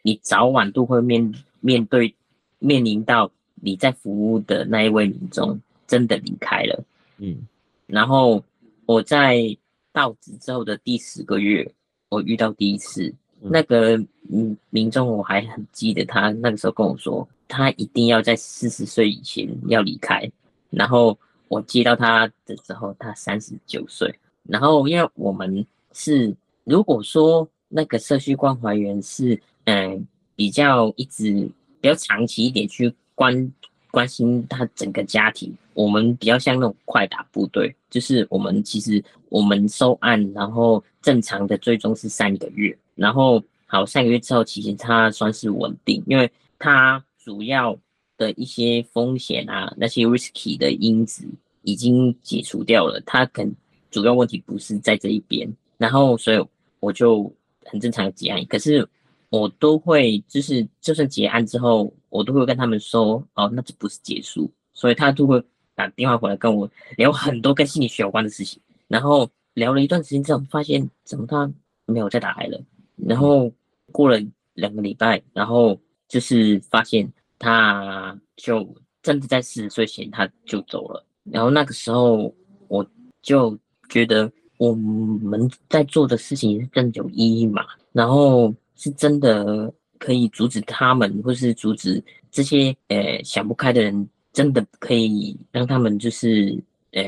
[0.02, 2.14] 你早晚都会面面对
[2.58, 3.30] 面临到。
[3.62, 6.82] 你在服务的那一位民众真的离开了，
[7.18, 7.46] 嗯，
[7.86, 8.42] 然后
[8.86, 9.54] 我在
[9.92, 11.70] 到职之后的第十个月，
[12.08, 13.98] 我遇到第一次那个
[14.32, 20.30] 嗯民众，我还很记得他那个时候跟我说，他一定要在四十岁以前要离开。
[20.70, 24.14] 然后我接到他的时候，他三十九岁。
[24.44, 26.34] 然后因为我们是
[26.64, 31.32] 如果说那个社区关怀员是嗯比较一直
[31.80, 32.90] 比较长期一点去。
[33.20, 33.52] 关
[33.90, 47.78] 关心他整个家庭，我们比较像那种快打部队，就是我们其实我们收案，然后正常的追踪是三个月，然后好三个月之后，其实他算是稳定，因为他主要
[48.16, 51.24] 的一些风险啊，那些 risky 的因子
[51.62, 53.54] 已经解除掉了，他可能
[53.90, 56.44] 主要问题不是在这一边，然后所以
[56.80, 57.32] 我就
[57.64, 58.88] 很正常的结案，可是。
[59.32, 65.40] 我都会，就是就算结案之后，我都会跟他们说，哦，那这不是结束，所以他都会
[65.72, 68.60] 打电话回来跟我聊很多跟心理学有关的事情。
[68.88, 71.48] 然后聊了一段时间之后，发现怎么他
[71.86, 72.60] 没有再打来了。
[72.96, 73.48] 然后
[73.92, 74.20] 过了
[74.54, 75.80] 两个礼拜，然后
[76.10, 78.68] 就是发现他就
[79.02, 81.02] 真的在四十岁前他就走了。
[81.24, 82.34] 然后那个时候
[82.68, 82.86] 我
[83.22, 87.64] 就觉得我们在做的事情是真的有意义嘛？
[87.92, 88.54] 然后。
[88.82, 96.58] 是真的可以阻止他们，或是阻止这些呃想不开的人，真的可以让他们就是
[96.92, 97.02] 呃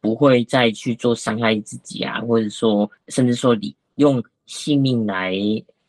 [0.00, 5.36] 不会再去做伤害自己啊，或者说甚至说你用性命来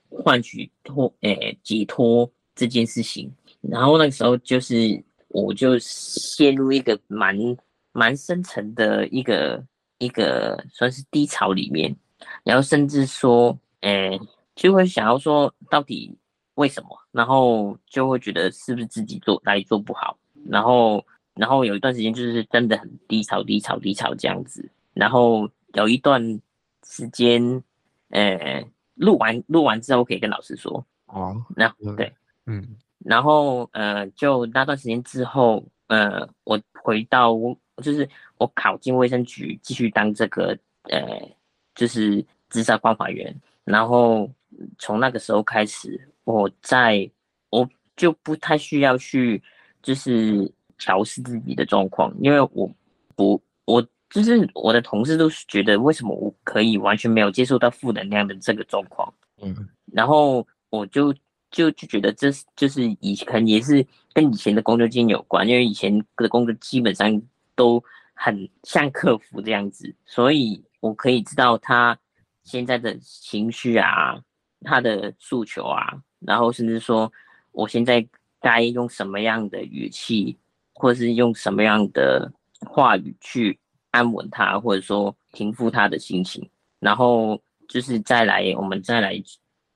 [0.10, 3.32] 换取脱呃解脱这件事情。
[3.62, 7.38] 然后那个时候就是我就陷入一个蛮
[7.91, 9.63] 蛮深层的一个
[9.98, 11.96] 一个算是低潮里面，
[12.44, 14.20] 然后甚至说呃。
[14.56, 16.18] 就会想要说到底
[16.54, 26.24] 为什么，然后就会觉得是不是自己做哪里做不好，然后然后有一段时间就是真的很低潮低潮低潮这样子，然后有一段
[26.88, 27.62] 时间，
[28.12, 30.86] 呃，录完录完之后可以跟老师说。
[31.08, 32.13] 哦，那对，
[32.45, 37.34] 嗯，然后呃，就那段时间之后，呃，我回到
[37.84, 41.01] 就是我考进卫生局继续当这个呃，
[41.73, 44.29] 就是自杀关怀员，然后。
[44.77, 47.12] 从那个时候开始，我在
[47.49, 49.43] 我就不太需要去，
[49.84, 52.71] 就是调试自己的状况，因为我
[53.17, 59.53] 不，我就是我的同事都是觉得为什么我可以完全没有接受到负能量的这个状况，嗯，
[59.91, 61.13] 然后我就
[61.56, 67.22] 就就觉得这是就是以前可能也是跟以前的工作经验有关，因为以前的工作基本上
[67.56, 67.82] 都
[68.13, 71.98] 很像客服这样子，所以我可以知道他
[72.44, 74.22] 现在的情绪啊，
[74.62, 77.12] 他的诉求啊，然后甚至说
[77.52, 78.06] 我现在
[78.41, 80.38] 该用什么样的语气。
[80.78, 83.58] 或者是用什么样的话语去
[83.91, 86.46] 安稳他，或者说平复他的心情，
[86.80, 89.15] 然后就是再来，我们再来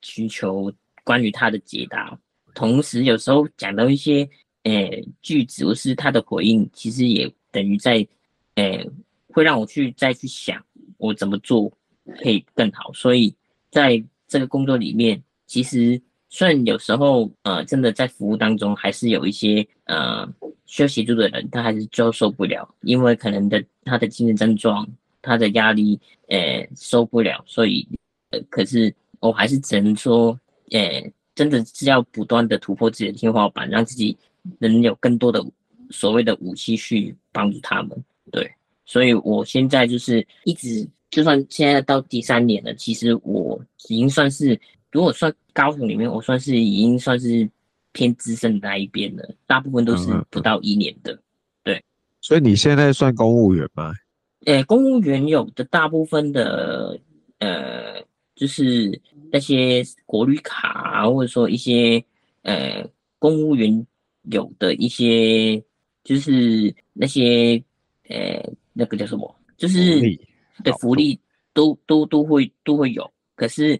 [0.01, 0.69] 寻求
[1.03, 2.17] 关于他的解答。
[2.53, 4.27] 同时，有时候讲到一些
[4.63, 8.05] 诶句子或是他的回应，其实也等于在
[8.55, 8.89] 诶
[9.27, 10.63] 会让我去再去想
[10.97, 11.71] 我怎么做
[12.21, 12.91] 可以更好。
[12.93, 13.33] 所以
[13.71, 16.01] 在这个工作里面，其实。
[16.31, 20.31] 虽然有时候，呃，真的在服务当中，还是有一些呃
[20.67, 24.87] 需要协助的人，他还是就受不了，因为可能的他的精神症状，
[25.23, 27.83] 他的压力，呃，受不了，所以，
[28.29, 30.39] 呃，可是我还是只能说，
[30.71, 34.17] 呃，真的是要不断的突破自己的天花板，让自己
[34.59, 35.43] 能有更多的
[35.89, 38.03] 所谓的武器去帮助他们。
[38.31, 38.49] 对，
[38.85, 44.59] 所以我现在就是一直，就算现在到第三年了，其实我已经算是。
[44.91, 47.47] 如果算高手里面，我算是已经算是
[47.91, 51.15] 偏资深的那一边了，大部分都是不到一年的，
[51.63, 51.79] 对。
[52.21, 53.93] 所以你现在算公务员吗？
[54.45, 56.99] 诶、欸，公务员有的大部分的，
[57.37, 58.01] 呃，
[58.39, 58.99] 就是
[59.29, 62.01] 那些国旅卡啊，或者说一些
[62.43, 62.87] 呃
[63.19, 63.85] 公务员
[64.31, 65.61] 有的一些，
[66.05, 67.61] 就是那些
[68.07, 69.99] 呃那个叫什么，就是
[70.63, 71.19] 的福利
[71.53, 73.77] 都都都会都会有，可是。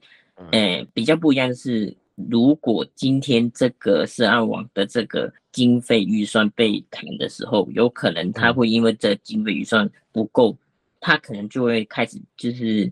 [0.51, 10.57] 诶、欸，比较不一样的是，如果今天这个涉案网的这个经费预算被砍的时候，有可能他会因为这经费预算不够，
[11.01, 12.89] 他可能就会开始就是，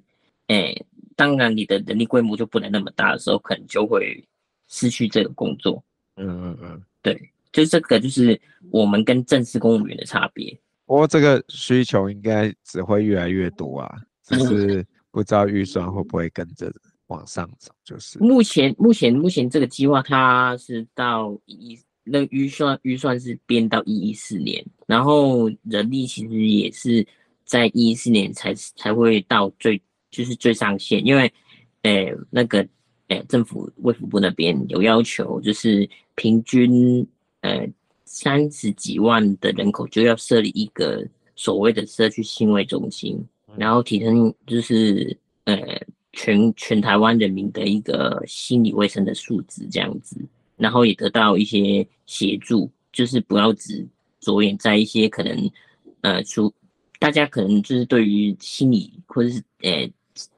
[0.47, 0.85] 诶、欸，
[1.17, 4.25] 当然你的人力规模就不能那么大的时候，可能就会
[4.69, 5.83] 失去这个工作。
[6.15, 8.39] 嗯嗯嗯，对，就这个就是
[8.71, 10.57] 我们跟正式公务员的差别。
[10.85, 16.71] 不过这个需求应该只会越来越多啊，只是 不知道预算会不会跟着。
[17.07, 18.19] 往上走就是。
[18.19, 27.07] 目前目前目前这个计划它是到一那预算预算是编到一一四年，然后人力其实也是
[27.45, 29.81] 在一一四年才才会到最
[30.17, 31.31] 就是最上限，因为
[31.83, 32.67] 诶那个
[33.09, 37.05] 诶政府卫福部那边有要求，就是平均
[37.41, 37.67] 呃
[38.05, 43.23] 三十几万的人口就要设立一个所谓的社区心卫中心，
[43.55, 45.55] 然后提升就是呃。
[46.13, 50.17] 全全台湾人民的一个心理卫生的素质这样子，
[50.55, 53.87] 然后也得到一些协助，就是不要只
[54.19, 55.51] 着眼在一些可能，
[56.01, 56.51] 呃，出
[56.97, 59.87] 大家可能就是对于心理或者是呃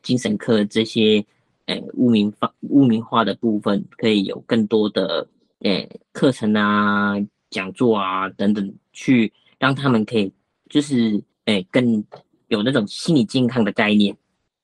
[0.02, 1.24] 精神科这些
[1.66, 5.28] 呃污名化污名化的部分，可以有更多的
[5.60, 7.16] 呃课程啊、
[7.50, 10.32] 讲座啊等等，去让他们可以
[10.70, 12.04] 就是诶更
[12.48, 14.16] 有那种心理健康的概念。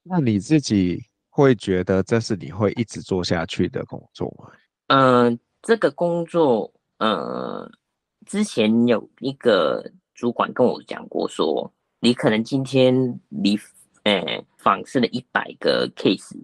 [0.03, 4.51] 那你自己会觉得这是你会一直做下去的工作吗？
[4.87, 7.69] 嗯、呃，这个工作，呃，
[8.25, 13.57] 之前有一个主管跟我讲过说，说你可能今天你，
[14.05, 16.35] 呃，访视了一百个 case，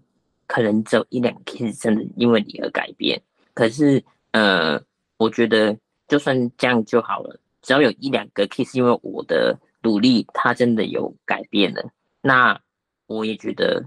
[0.45, 3.19] 可能只有一两个 case 真的因为你而改变。
[3.56, 4.80] 可是，呃，
[5.17, 5.76] 我觉得
[6.08, 11.89] 就算这样就好了，只要有一两个 case 因为我的努力，他真的有改变了，
[12.21, 12.62] 那。
[13.08, 13.84] 我也觉得，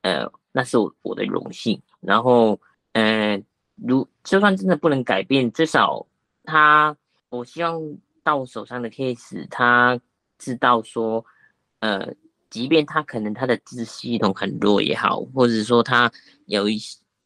[0.00, 1.78] 呃，那是我我的荣幸。
[2.00, 2.58] 然后，
[2.94, 3.38] 呃，
[3.74, 6.06] 如就算真的不能改变，至少
[6.44, 6.96] 他，
[7.28, 7.78] 我希望
[8.22, 10.00] 到手上的 case，他
[10.38, 11.22] 知道说，
[11.80, 12.14] 呃，
[12.52, 16.12] 即便他可能他的自系统很弱也好，或者说他
[16.44, 16.78] 有一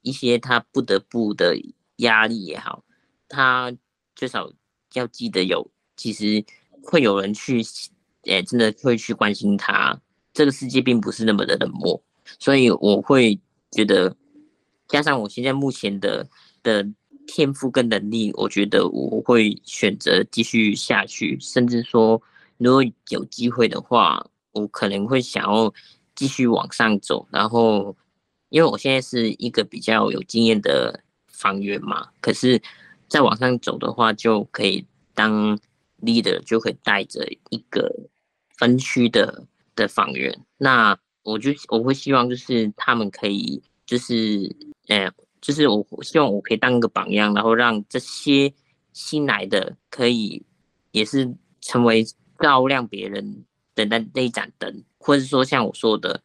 [0.02, 1.56] 一些他不得不的
[1.96, 2.84] 压力也好，
[3.28, 3.72] 他
[4.14, 4.48] 至少
[4.92, 6.44] 要记得有，其实
[6.80, 7.60] 会有人去，
[8.22, 10.00] 呃，真的会去关心他。
[10.32, 12.00] 这个世界并不是那么的冷漠，
[12.38, 13.36] 所以我会
[13.72, 14.14] 觉得，
[14.86, 16.28] 加上我现在目前的
[16.62, 16.86] 的
[17.26, 22.22] 天赋跟能力，我觉得我会选择继续下去，甚至说，
[22.58, 24.24] 如果有机会的话，
[24.56, 25.72] 我可能会想要
[26.14, 27.26] 继续往上走。
[27.30, 27.96] 然后，
[28.48, 32.60] 因为我现在是一个比较有经验的房源嘛，可是
[33.08, 34.84] 再往上走的话，就可以
[35.14, 35.58] 当
[36.00, 37.94] leader，就可以带着一个
[38.58, 39.46] 分区的。
[39.76, 44.50] 的房源，那我就我会希望就是他们可以就是，
[44.88, 48.50] 呃，就是我希望我可以当一个榜样，然后让这些
[48.94, 50.42] 新来的可以
[50.92, 51.30] 也是
[51.60, 52.06] 成为
[52.40, 53.44] 照亮别人
[53.76, 56.20] 的那那一盏灯，或者是说像我说的，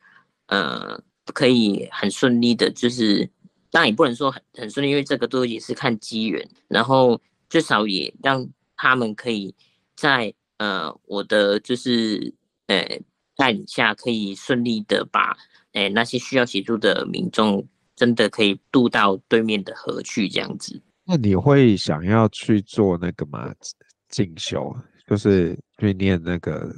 [0.47, 3.29] 呃，可以很顺利的，就是
[3.69, 9.53] 当然也不能说很很顺利，因为这个都也是看机缘，然后至少也让他们可以
[9.95, 12.33] 在呃我的就是
[12.65, 12.99] 呃
[13.35, 15.37] 带领下，可以顺利的把。
[15.73, 20.81] 哎，那些需要协助的民众真的可以渡到对面的河去，这样子。
[21.05, 23.49] 那你会想要去做那个吗？
[24.09, 24.75] 进修，
[25.07, 26.69] 就是去念那个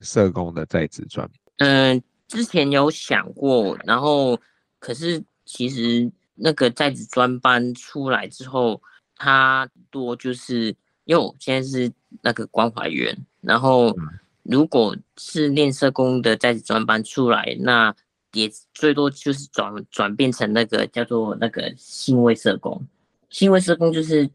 [0.00, 1.28] 社工的在职专？
[1.58, 4.38] 嗯，之前有想过，然后
[4.78, 8.80] 可是其实那个在职专班出来之后，
[9.16, 10.74] 他多就是
[11.04, 11.90] 因为我现在是
[12.22, 13.96] 那个关怀员，然后
[14.42, 17.94] 如果是练社工的在职专班出来，那
[18.32, 22.86] 也最多就是转转变成那个叫做那个心卫社工，
[23.30, 24.30] 心卫社工就是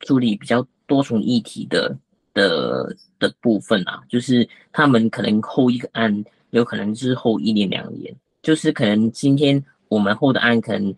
[0.00, 1.96] 处理比较多重议题的
[2.36, 10.94] 的的部分啊，就是他们可能后一个案有可能是后一年两年，就是可能今天我们后的案可能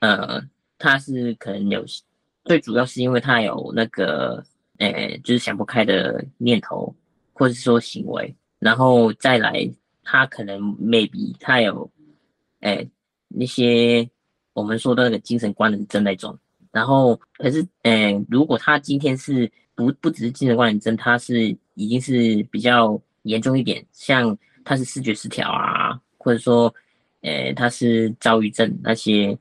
[0.00, 0.40] 呃
[0.78, 1.84] 他是可能有
[2.44, 4.44] 最主要是因为他有那个
[4.78, 6.94] 呃、就是想不开的念头
[7.32, 9.68] 或者是说行为，然后再来。
[10.06, 11.90] 他可能 maybe 他有，
[12.60, 12.86] 哎、
[13.28, 14.06] 那些
[14.52, 16.38] 我们说的那个精神观能症那种，
[16.70, 26.72] 然后可是，哎、如果他今天是不不只是精神官能症，他是已经是比较严重一点，像他是视觉失调啊，或者说，
[27.22, 29.36] 哎、欸，他是躁郁症那些，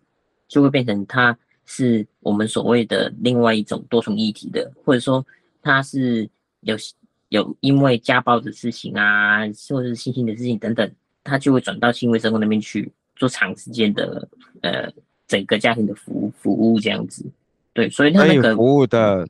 [0.47, 5.25] 就会变成他是我们所谓的另外一种多重议题的，或者说
[5.61, 6.29] 他是
[6.61, 6.75] 有。
[7.29, 10.87] 有因为家暴的事情啊，或者是性侵的事情等等，
[11.23, 14.27] 他就会转到性卫生工那边去做长时间的
[14.61, 14.87] 呃
[15.27, 17.25] 整个家庭的服务服务这样子。
[17.73, 19.27] 对，所以他那个服务的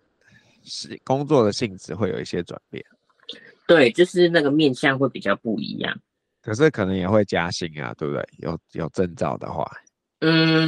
[0.63, 2.83] 是工作的性质会有一些转变。
[3.65, 5.97] 对，就是那个面向会比较不一样。
[6.41, 8.23] 可是可能也会加薪啊，对不对？
[8.39, 9.65] 有有证照的话。
[10.19, 10.67] 嗯，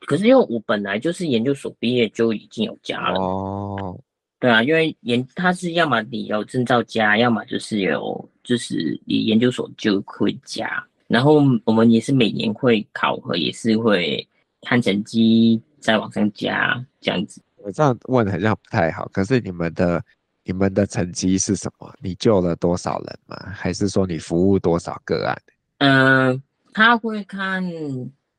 [0.00, 3.18] 可是因为我本来就是研究所毕业就已经有加了。
[3.20, 3.98] 哦。
[4.38, 10.82] 对啊，因为研他是要么你有证照加，要么就是有就是你研究所就会加。
[11.08, 14.26] 然后我们也是每年会考核，也是会
[14.62, 17.42] 看成绩再往上加这样子。
[17.62, 20.02] 我这样问好像不太好，可是你们的
[20.44, 21.92] 你们的成绩是什么？
[22.00, 23.36] 你救了多少人吗？
[23.52, 25.42] 还是说你服务多少个案？
[25.78, 26.42] 嗯、
[26.72, 27.64] 他会看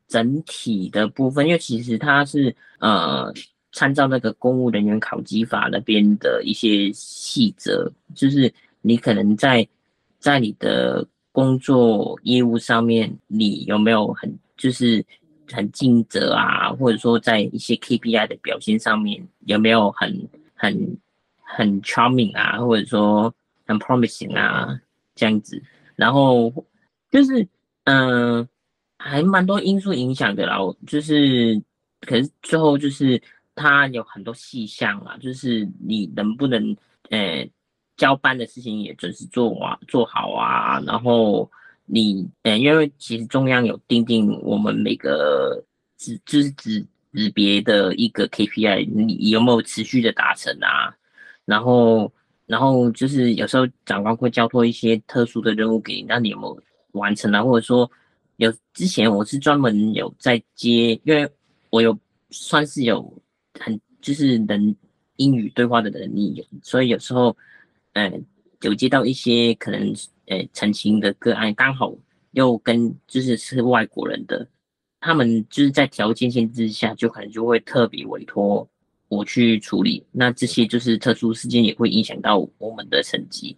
[0.07, 3.33] 整体的部分，因为其实他是呃。
[3.73, 9.65] 参照那个公务人员考绩法那边的一些细则，就是你可能在
[10.19, 15.01] 在你的工作业务上面，你有没有很就是
[15.53, 20.97] 很尽责啊，或者说在一些 KPI 的表现上面有没有很很
[21.41, 23.33] 很 charming 啊，或者说
[23.65, 24.79] 很 promising 啊
[25.15, 25.61] 这样子，
[25.95, 26.53] 然后
[27.09, 27.47] 就是
[27.83, 28.47] 嗯、
[28.97, 31.61] 还蛮多因素影响的啦，就是
[32.01, 33.21] 可是最后就是。
[33.53, 36.75] 它有很多细项啊，就是你能不能，
[37.09, 37.47] 呃、
[37.97, 40.79] 交班的事情也准时做完做好啊。
[40.87, 41.51] 然后
[41.91, 45.63] 你，呃、因为其实中央有订定我们每个
[45.97, 50.95] 指就是指指别的一个 KPI，你有没有持续的达成啊？
[51.45, 52.11] 然后，
[52.45, 56.63] 然后就是有时候长官会交托一些特殊的任务给你，那你有没有
[56.93, 57.43] 完成啊？
[57.43, 57.89] 或者说
[58.37, 61.29] 有之前我是专门有在接，因为
[61.69, 61.97] 我有
[62.29, 63.13] 算是有。
[63.59, 64.75] 很就是能
[65.17, 67.35] 英语对话的能力，所以有时候，
[67.93, 68.11] 呃，
[68.61, 69.93] 有接到一些可能
[70.31, 71.93] 呃澄清的个案，刚好
[72.31, 74.47] 又跟就是是外国人的，
[74.99, 78.67] 他们就是在条件限制下，就可能就会特别委托
[79.09, 80.03] 我去处理。
[80.11, 83.55] 那这些就是特殊事件也会影响到我们的成绩，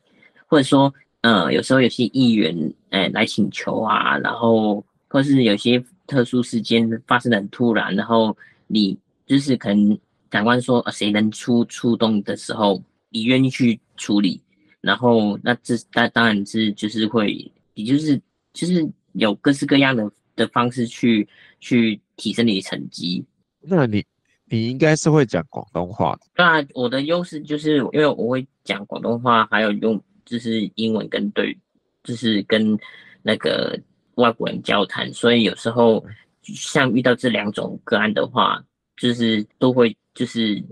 [0.48, 8.36] 或者说，呃，有时候有些议员呃来请求啊，然后或是有些特殊事件发生的很突然，然后
[8.68, 8.98] 你。
[9.26, 9.98] 就是可能
[10.30, 14.40] 长官说，谁能出出动的时候，你愿意去处理，
[14.84, 18.22] 然后那这当当然是就是会，也就是
[18.54, 21.28] 就是有各式各样的的方式去
[21.60, 23.26] 去提升你的成绩。
[23.62, 24.06] 那你
[24.46, 26.16] 你应该是会讲广东话。
[26.36, 31.58] 那我的优势就是因为我会讲广东话，还有用就是英文跟对，
[32.04, 32.78] 就是跟
[33.24, 33.80] 那个
[34.16, 36.06] 外国人交谈，所以有时候
[36.44, 38.64] 像遇到这两种个案的话。
[38.96, 40.64] 就是都会，就是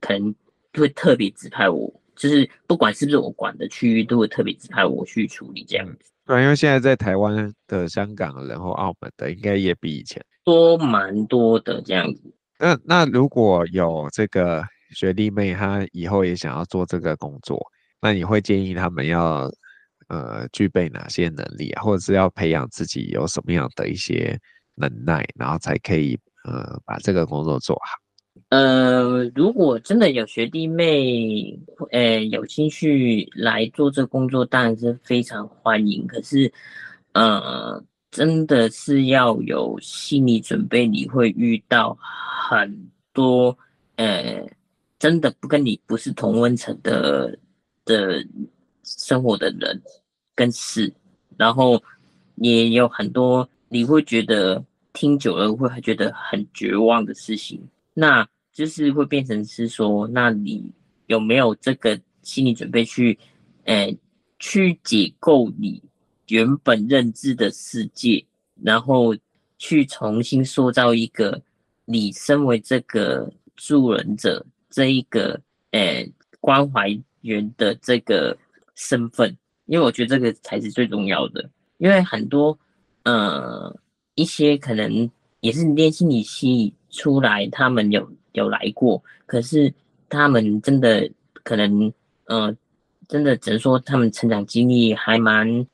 [0.00, 0.34] 可能
[0.74, 1.88] 会特别指派我，
[2.18, 6.10] 就是不管是不是我管的区域，都会特别指派我去处理这样子。
[6.26, 12.34] 对，因为现在在台湾的、香港，然后澳门的，应该也比以前多蛮多的这样子。
[12.58, 17.58] 那那如果有这个学弟妹他以后也想要做这个工作，
[18.02, 19.50] 那你会建议他们要
[20.08, 24.38] 呃具备哪些能力啊，或者是要培养自己有什么样的一些
[24.74, 27.96] 能耐，然后才可以呃把这个工作做好？
[28.50, 31.58] 呃，如果真的有学弟妹，
[31.90, 36.06] 呃，有兴趣来做这工作，当然是非常欢迎。
[36.06, 36.50] 可是，
[37.12, 43.56] 呃，真的是要有心理准备，你会遇到很多，
[43.96, 44.42] 呃，
[44.98, 47.38] 真的不跟你不是同温层的
[47.84, 48.26] 的
[48.82, 49.78] 生活的人
[50.34, 50.90] 跟事，
[51.36, 51.82] 然后
[52.36, 57.60] 也有很多你会觉得听久了会觉得很绝望的事情。
[57.92, 58.26] 那
[58.58, 60.68] 就是会变成是说，那你
[61.06, 63.16] 有没有这个心理准备去，
[63.62, 63.96] 呃，
[64.40, 65.80] 去解构你
[66.26, 68.26] 原本认知的世界，
[68.60, 69.14] 然后
[69.58, 71.40] 去重新塑造一个
[71.84, 75.40] 你身为这个助人者这一个，
[75.70, 76.04] 呃，
[76.40, 76.88] 关怀
[77.20, 78.36] 员的这个
[78.74, 81.48] 身份，因为我觉得这个才是最重要的。
[81.76, 82.58] 因为很多，
[83.04, 83.72] 呃，
[84.16, 88.10] 一些可能也是练心理系出来，他们有。
[88.32, 89.72] 有来过，可是
[90.08, 91.10] 他们真的
[91.42, 91.92] 可能，
[92.24, 92.54] 呃，
[93.08, 95.66] 真的只能说他们成长经历还蛮，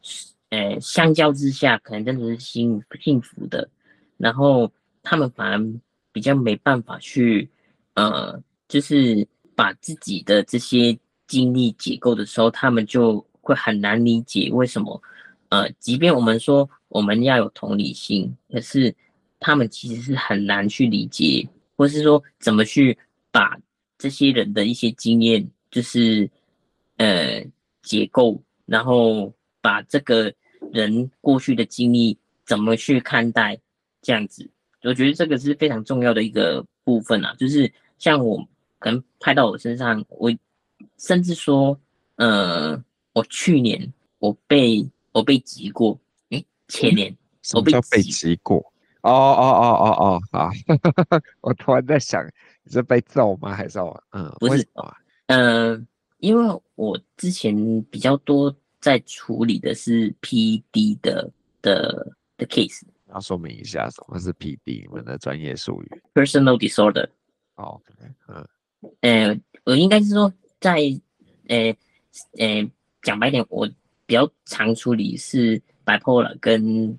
[0.50, 3.68] 呃，相较之下，可能真的是幸幸福的。
[4.16, 4.70] 然后
[5.02, 5.80] 他们反而
[6.12, 7.48] 比较没办法去，
[7.94, 10.96] 呃，就是把自己的这些
[11.26, 15.02] 经历解构的时候，他们就会很难理解为什么，
[15.48, 18.94] 呃，即便我们说我们要有同理心，可是
[19.40, 21.46] 他们其实是很难去理解。
[21.76, 22.96] 或是说怎么去
[23.30, 23.58] 把
[23.98, 26.30] 这些人的一些经验，就是
[26.96, 27.44] 呃
[27.82, 30.32] 结构，然后把这个
[30.72, 33.58] 人过去的经历怎么去看待，
[34.02, 34.48] 这样子，
[34.82, 37.34] 我觉得这个是非常重要的一个部分啊。
[37.38, 38.46] 就是像我
[38.78, 40.30] 可能拍到我身上，我
[40.98, 41.78] 甚至说，
[42.16, 45.98] 呃，我去年我被我被挤过，
[46.30, 47.16] 诶，前年
[47.54, 48.72] 我被被挤过。
[49.04, 50.50] 哦哦哦哦哦，好，
[51.42, 52.24] 我突然在想，
[52.64, 53.52] 你是被揍吗？
[53.54, 54.02] 还是我？
[54.12, 54.66] 嗯，不是，
[55.26, 55.86] 嗯、呃，
[56.18, 57.54] 因为我之前
[57.90, 61.30] 比较多在处理的是 PD 的
[61.60, 62.80] 的的 case。
[63.12, 66.02] 要说明一下什么是 PD，你们的专业术语。
[66.14, 67.06] Personal disorder。
[67.56, 67.78] 哦，
[68.28, 68.48] 嗯，
[69.02, 70.78] 呃，我应该是说在，
[71.48, 71.76] 呃
[72.38, 72.66] 呃，
[73.02, 73.68] 讲白点，我
[74.06, 76.98] 比较常处理是 bipolar 跟，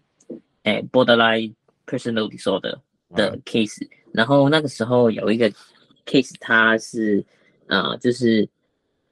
[0.62, 1.52] 呃，borderline。
[1.86, 2.80] Personal disorder
[3.12, 5.48] 的 case，然后那个时候有一个
[6.04, 7.24] case，他是，
[7.68, 8.50] 呃，就是，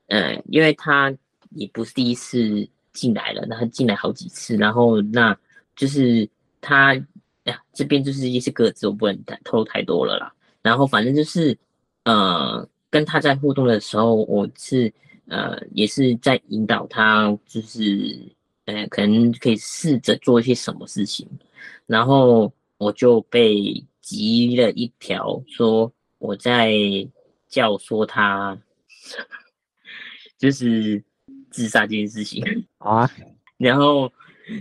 [0.07, 1.15] 呃，因为他
[1.51, 5.37] 也不是第一次进来了，那他进来好几次，然后那
[5.75, 6.27] 就是
[6.61, 6.95] 他
[7.43, 10.33] 呀，这边就是一些个子，我不能透露太多了啦。
[10.63, 11.55] 然后反正就是，
[12.05, 14.91] 呃，跟他在互动的时候，我是，
[15.27, 18.19] 呃，也是在引导他，就是，
[18.65, 21.29] 呃，可能可以试着做一些什么事情，
[21.85, 22.51] 然后。
[22.83, 26.73] 我就被急了一条，说我在
[27.47, 28.57] 教唆他，
[30.37, 31.01] 就是
[31.49, 32.43] 自杀这件事情
[32.79, 33.09] 啊。
[33.57, 34.11] 然后，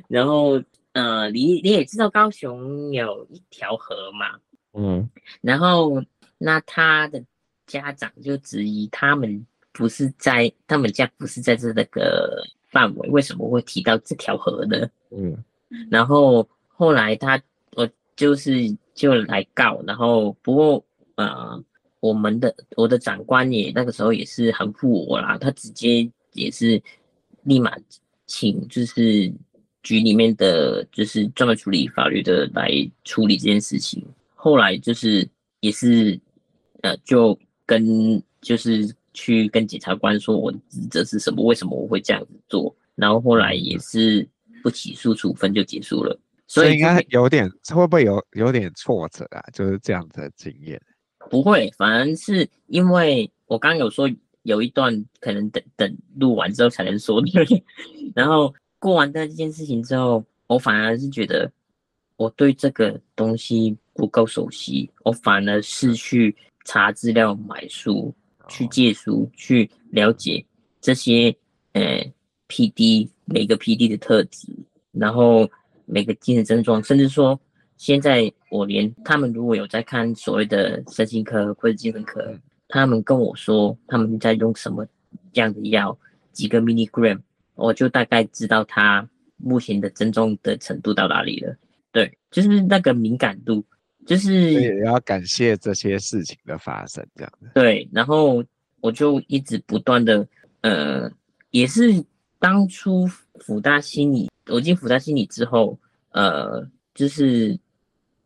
[0.06, 0.62] 然后，
[0.92, 4.38] 呃，你你也知道高雄有一条河嘛，
[4.74, 5.10] 嗯，
[5.40, 6.00] 然后
[6.38, 7.24] 那他的
[7.66, 14.88] 家长就质疑他们不是在他们家不是在这那个范围，为什么会提到这条河呢？
[15.10, 15.42] 嗯，
[15.90, 17.42] 然后后来他。
[18.16, 18.52] 就是
[18.94, 20.84] 就来告，然后不过
[21.16, 21.62] 呃，
[22.00, 26.80] 我们的我的长官也那个时候也是很护我啦，他直接也是
[27.42, 27.76] 立马
[28.26, 29.32] 请就是
[29.82, 32.70] 局里面的就是专门处理法律的来
[33.04, 34.04] 处理这件事情。
[34.34, 35.28] 后来就是
[35.60, 36.18] 也是
[36.82, 44.26] 呃，就跟就是去跟检察官说我的职责是什么，为什么我会这样子做，然后后来也是
[44.62, 46.18] 不起诉处分就结束了。
[46.52, 49.42] 所以应该有点，会不会有有点挫折啊？
[49.54, 50.78] 就是这样的经验。
[51.30, 54.06] 不会，反而是因为我刚刚有说
[54.42, 57.64] 有一段可能等等录完之后才能说的，
[58.14, 61.50] 然后过完这件事情之后，我反而是觉得
[62.16, 66.36] 我对这个东西不够熟悉，我反而是去
[66.66, 68.14] 查资料、买书、
[68.48, 70.44] 去借书、去了解
[70.82, 71.34] 这些
[71.72, 72.04] 呃
[72.46, 74.48] PD 每个 PD 的特质，
[74.90, 75.50] 然后。
[75.86, 77.38] 每个精神症状，甚至说，
[77.76, 82.34] 现在我连他们如果有在看所谓的身心科或者精神科，
[82.68, 84.86] 他们跟我说他们在用什么
[85.32, 85.96] 这样的药，
[86.32, 87.20] 几个 milligram，
[87.54, 89.06] 我就大概知道他
[89.36, 91.54] 目前的症状的程度到哪里了。
[91.90, 93.62] 对，就是那个敏感度，
[94.06, 97.50] 就是也要感谢这些事情的发生，这样子。
[97.54, 98.42] 对，然后
[98.80, 100.26] 我就一直不断的，
[100.62, 101.10] 呃，
[101.50, 102.02] 也是
[102.38, 103.06] 当初
[103.42, 105.78] 辅大心理，我进辅大心理之后，
[106.12, 107.58] 呃，就是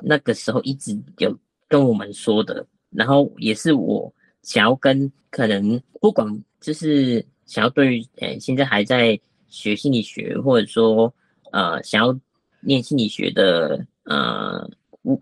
[0.00, 1.36] 那个时候一直有
[1.68, 4.12] 跟我们说的，然后也是我
[4.42, 6.26] 想要跟可能不管
[6.60, 11.12] 就是想要对于呃现在还在学心理学，或者说
[11.50, 12.16] 呃想要
[12.60, 14.70] 念心理学的呃。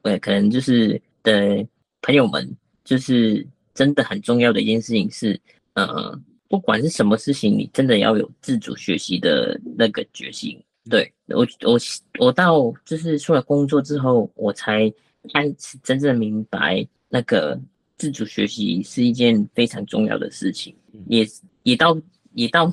[0.03, 1.63] 呃，可能就是的
[2.01, 5.39] 朋友们，就是真的很重要的一件事情是，
[5.75, 6.19] 呃，
[6.55, 10.57] 不管是什么事情，你真的要有自主学习的那个决心。
[10.89, 11.77] 对，我，我，
[12.21, 14.89] 我到就是出来工作之后，我才
[15.33, 17.61] 开始真正明白，那个
[17.99, 20.73] 自主学习是一件非常重要的事情。
[21.09, 21.27] 也
[21.65, 22.01] 也到
[22.35, 22.73] 也到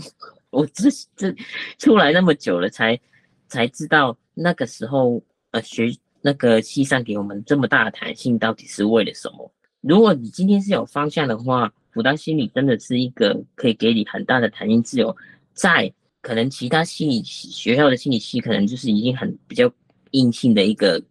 [0.52, 1.36] 我这这
[1.80, 3.00] 出来那么久了，才
[3.48, 5.20] 才知道那个时候
[5.50, 5.92] 呃学。
[6.24, 9.52] 那个系上给我们这么大的弹性，到底是为了什么？
[9.82, 15.16] 如果你今天是有方向的话，辅大心理真的是一个可以给你很大的弹性自由。
[15.54, 19.72] 在可能其他心理学校的心理系，可能就是已经很比较
[20.12, 21.02] 硬性的一个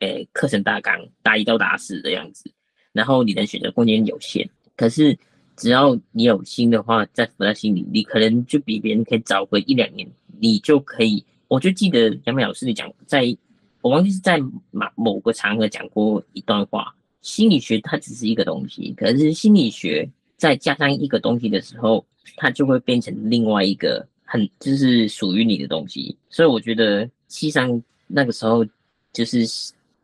[0.00, 2.50] 诶课程大纲，大一到大四的样子，
[2.92, 4.48] 然后你的选择空间有限。
[4.76, 5.16] 可是
[5.56, 10.08] 只要你有心的话，在辅大心理，你可能就比别人可以早个一两年，
[10.38, 11.24] 你就可以。
[11.48, 13.36] 我就记得杨梅老师你讲在。
[13.82, 14.36] 我忘记是在
[14.72, 22.04] 某某个场合讲过一段话，心理学它只是一个东西，可是心理学再加上一个东西的时候，
[22.36, 26.16] 它就会变成另外一个很就是属于你的东西。
[26.30, 28.64] 所以我觉得系上那个时候
[29.12, 29.44] 就是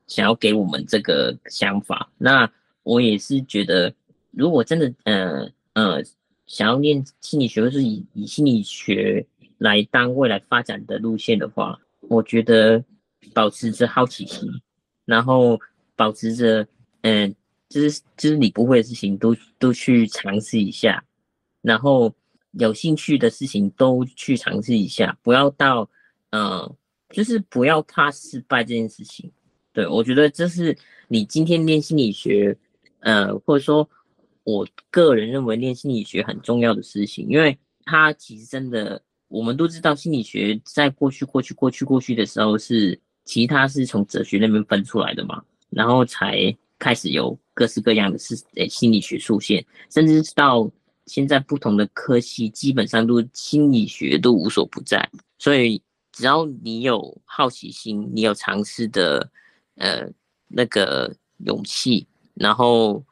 [0.06, 2.10] 想要给我们这个想法。
[2.18, 2.50] 那
[2.82, 3.92] 我也是觉得，
[4.30, 6.02] 如果真的呃呃
[6.46, 9.24] 想要念心理学，或是以以心理学
[9.58, 12.82] 来当未来发展的路线的话，我觉得。
[13.32, 14.50] 保持着好奇心，
[15.04, 15.58] 然后
[15.94, 16.66] 保持着，
[17.02, 17.32] 嗯，
[17.72, 21.02] 就是就是你不会的事情都都去尝试一下，
[21.62, 22.14] 然后
[22.52, 25.88] 有兴趣的事情都去尝试一下，不要到，
[26.30, 26.76] 嗯，
[27.10, 29.32] 就是不要怕失败这件事情。
[29.72, 30.76] 对，我觉得这是
[31.08, 32.54] 你今天练心理学，
[33.00, 33.88] 呃，或者说
[34.44, 43.00] 我个人认为练心理学很重要的事情，因为它其实真的，我们都知道心理学在过去过去过去过去的时候是。
[43.24, 50.70] 其他是从哲学那边分出来的嘛，然后才开始有各式各样的是诶心理学出现，甚至到
[51.06, 55.08] 现在不同的科系基本上都心理学都无所不在。
[55.38, 55.82] 所以
[56.12, 59.30] 只要你有好奇心，你有尝试的
[59.76, 60.08] 呃
[60.48, 63.04] 那个勇气，然后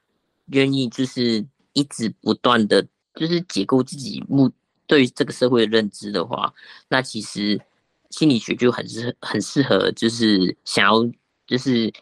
[0.46, 4.50] 愿意就是一直不断的就是解构自己目
[4.86, 6.52] 对这个社会的认知的话，
[6.88, 7.60] 那其实。
[8.10, 11.08] 心理学就很适很适合，就是想要
[11.46, 11.92] 就是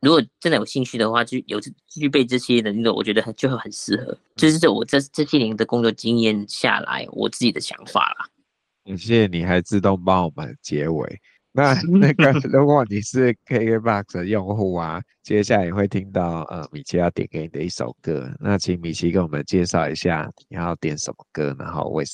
[0.00, 4.16] 如果真的有兴趣的话，就有具备这些的那种，我觉得就会很适合。
[4.36, 8.28] 就是这我这这些年的工作经验下来，我自己的想法啦。
[8.84, 11.20] 感谢你还自动帮我们结尾。
[11.52, 18.30] 那 那个如果你是 KKBOX 的用户啊，接下来也会听到呃米奇要点给你的一首歌。
[18.38, 22.12] 那请米奇给我们介绍一下你要点什么歌，然后为什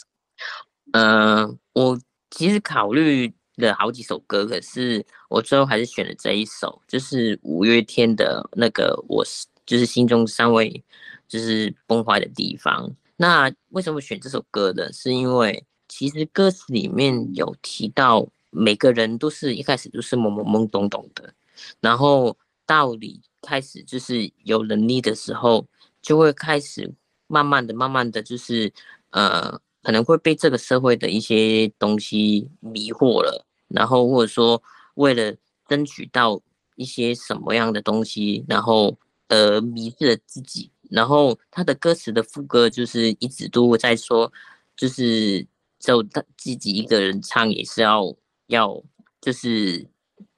[0.93, 1.01] 么？
[1.01, 1.99] 呃，我。
[2.30, 10.82] 其实考虑了好几首歌，可是我最后还是选了这一首，就是五月天的那个我是，就是心中尚未
[11.28, 12.90] 就是崩坏的地方。
[13.16, 14.92] 那为什么选这首歌呢？
[14.92, 21.32] 是因为其实歌词里面有提到，每个人都是一开始都是懵懵懵懂懂的，
[21.80, 22.36] 然后
[22.66, 25.66] 到你开始就是有能力的时候，
[26.02, 26.92] 就会开始
[27.28, 28.72] 慢慢的、慢慢的就是
[29.11, 29.61] 呃。
[29.85, 34.61] 可能会被这个社会的一些东西迷惑了，然后或者说
[34.95, 35.37] 为了
[35.68, 36.41] 争取到
[36.76, 40.70] 一些什么样的东西，然后呃迷失了自己。
[40.91, 44.32] 然后他的歌词的副歌就是一直都在说，
[44.76, 45.47] 就是
[45.78, 48.14] 就他自己一个人唱也是要
[48.47, 48.82] 要
[49.20, 49.87] 就是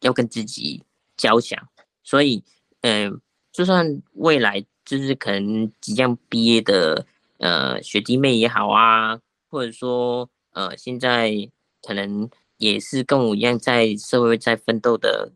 [0.00, 0.82] 要跟自己
[1.16, 1.58] 交响。
[2.02, 2.42] 所以
[2.82, 3.20] 嗯、
[3.52, 7.04] 就算未来就是可能即将毕业的
[7.38, 9.20] 呃学弟妹也好啊。
[9.48, 11.32] 或者说，呃，现在
[11.82, 12.28] 可能
[12.58, 15.32] 也是跟我一样在社会在奋斗的，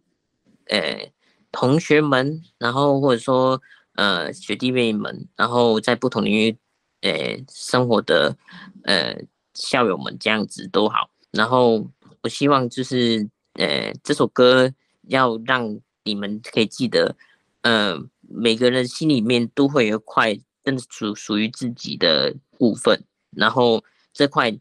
[0.67, 1.13] 呃，
[1.53, 3.63] 同学们，然后或者说，
[3.95, 6.57] 呃，学弟妹们，然后在不同领域，
[7.03, 8.37] 呃，生活的，
[8.85, 9.17] 呃，
[9.55, 11.09] 校友们这样子都好。
[11.31, 11.89] 然后
[12.23, 17.15] 我希望就是，呃，这首歌要让你们可以记得，
[17.63, 20.35] 呃，每个人心里面都会有一块
[20.65, 23.85] 真的属属于自己的部分，然后。
[24.13, 24.57] 这块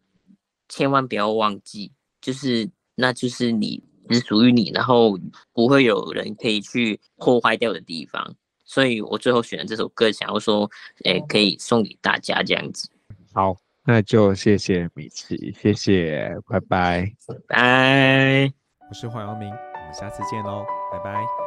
[0.67, 1.91] 千万不要忘记，
[2.21, 5.17] 就是那就是你只属于你，然后
[5.53, 8.35] 不会有人可以去破坏掉的地方。
[8.65, 10.69] 所以我最后选了这首歌，想要说，
[11.03, 12.87] 诶，可以送给大家这样子。
[13.33, 17.11] 好，那就谢谢米奇，谢谢，拜拜，
[17.47, 18.53] 拜。
[18.89, 21.38] 我是黄阳明，我们下次见喽，拜拜。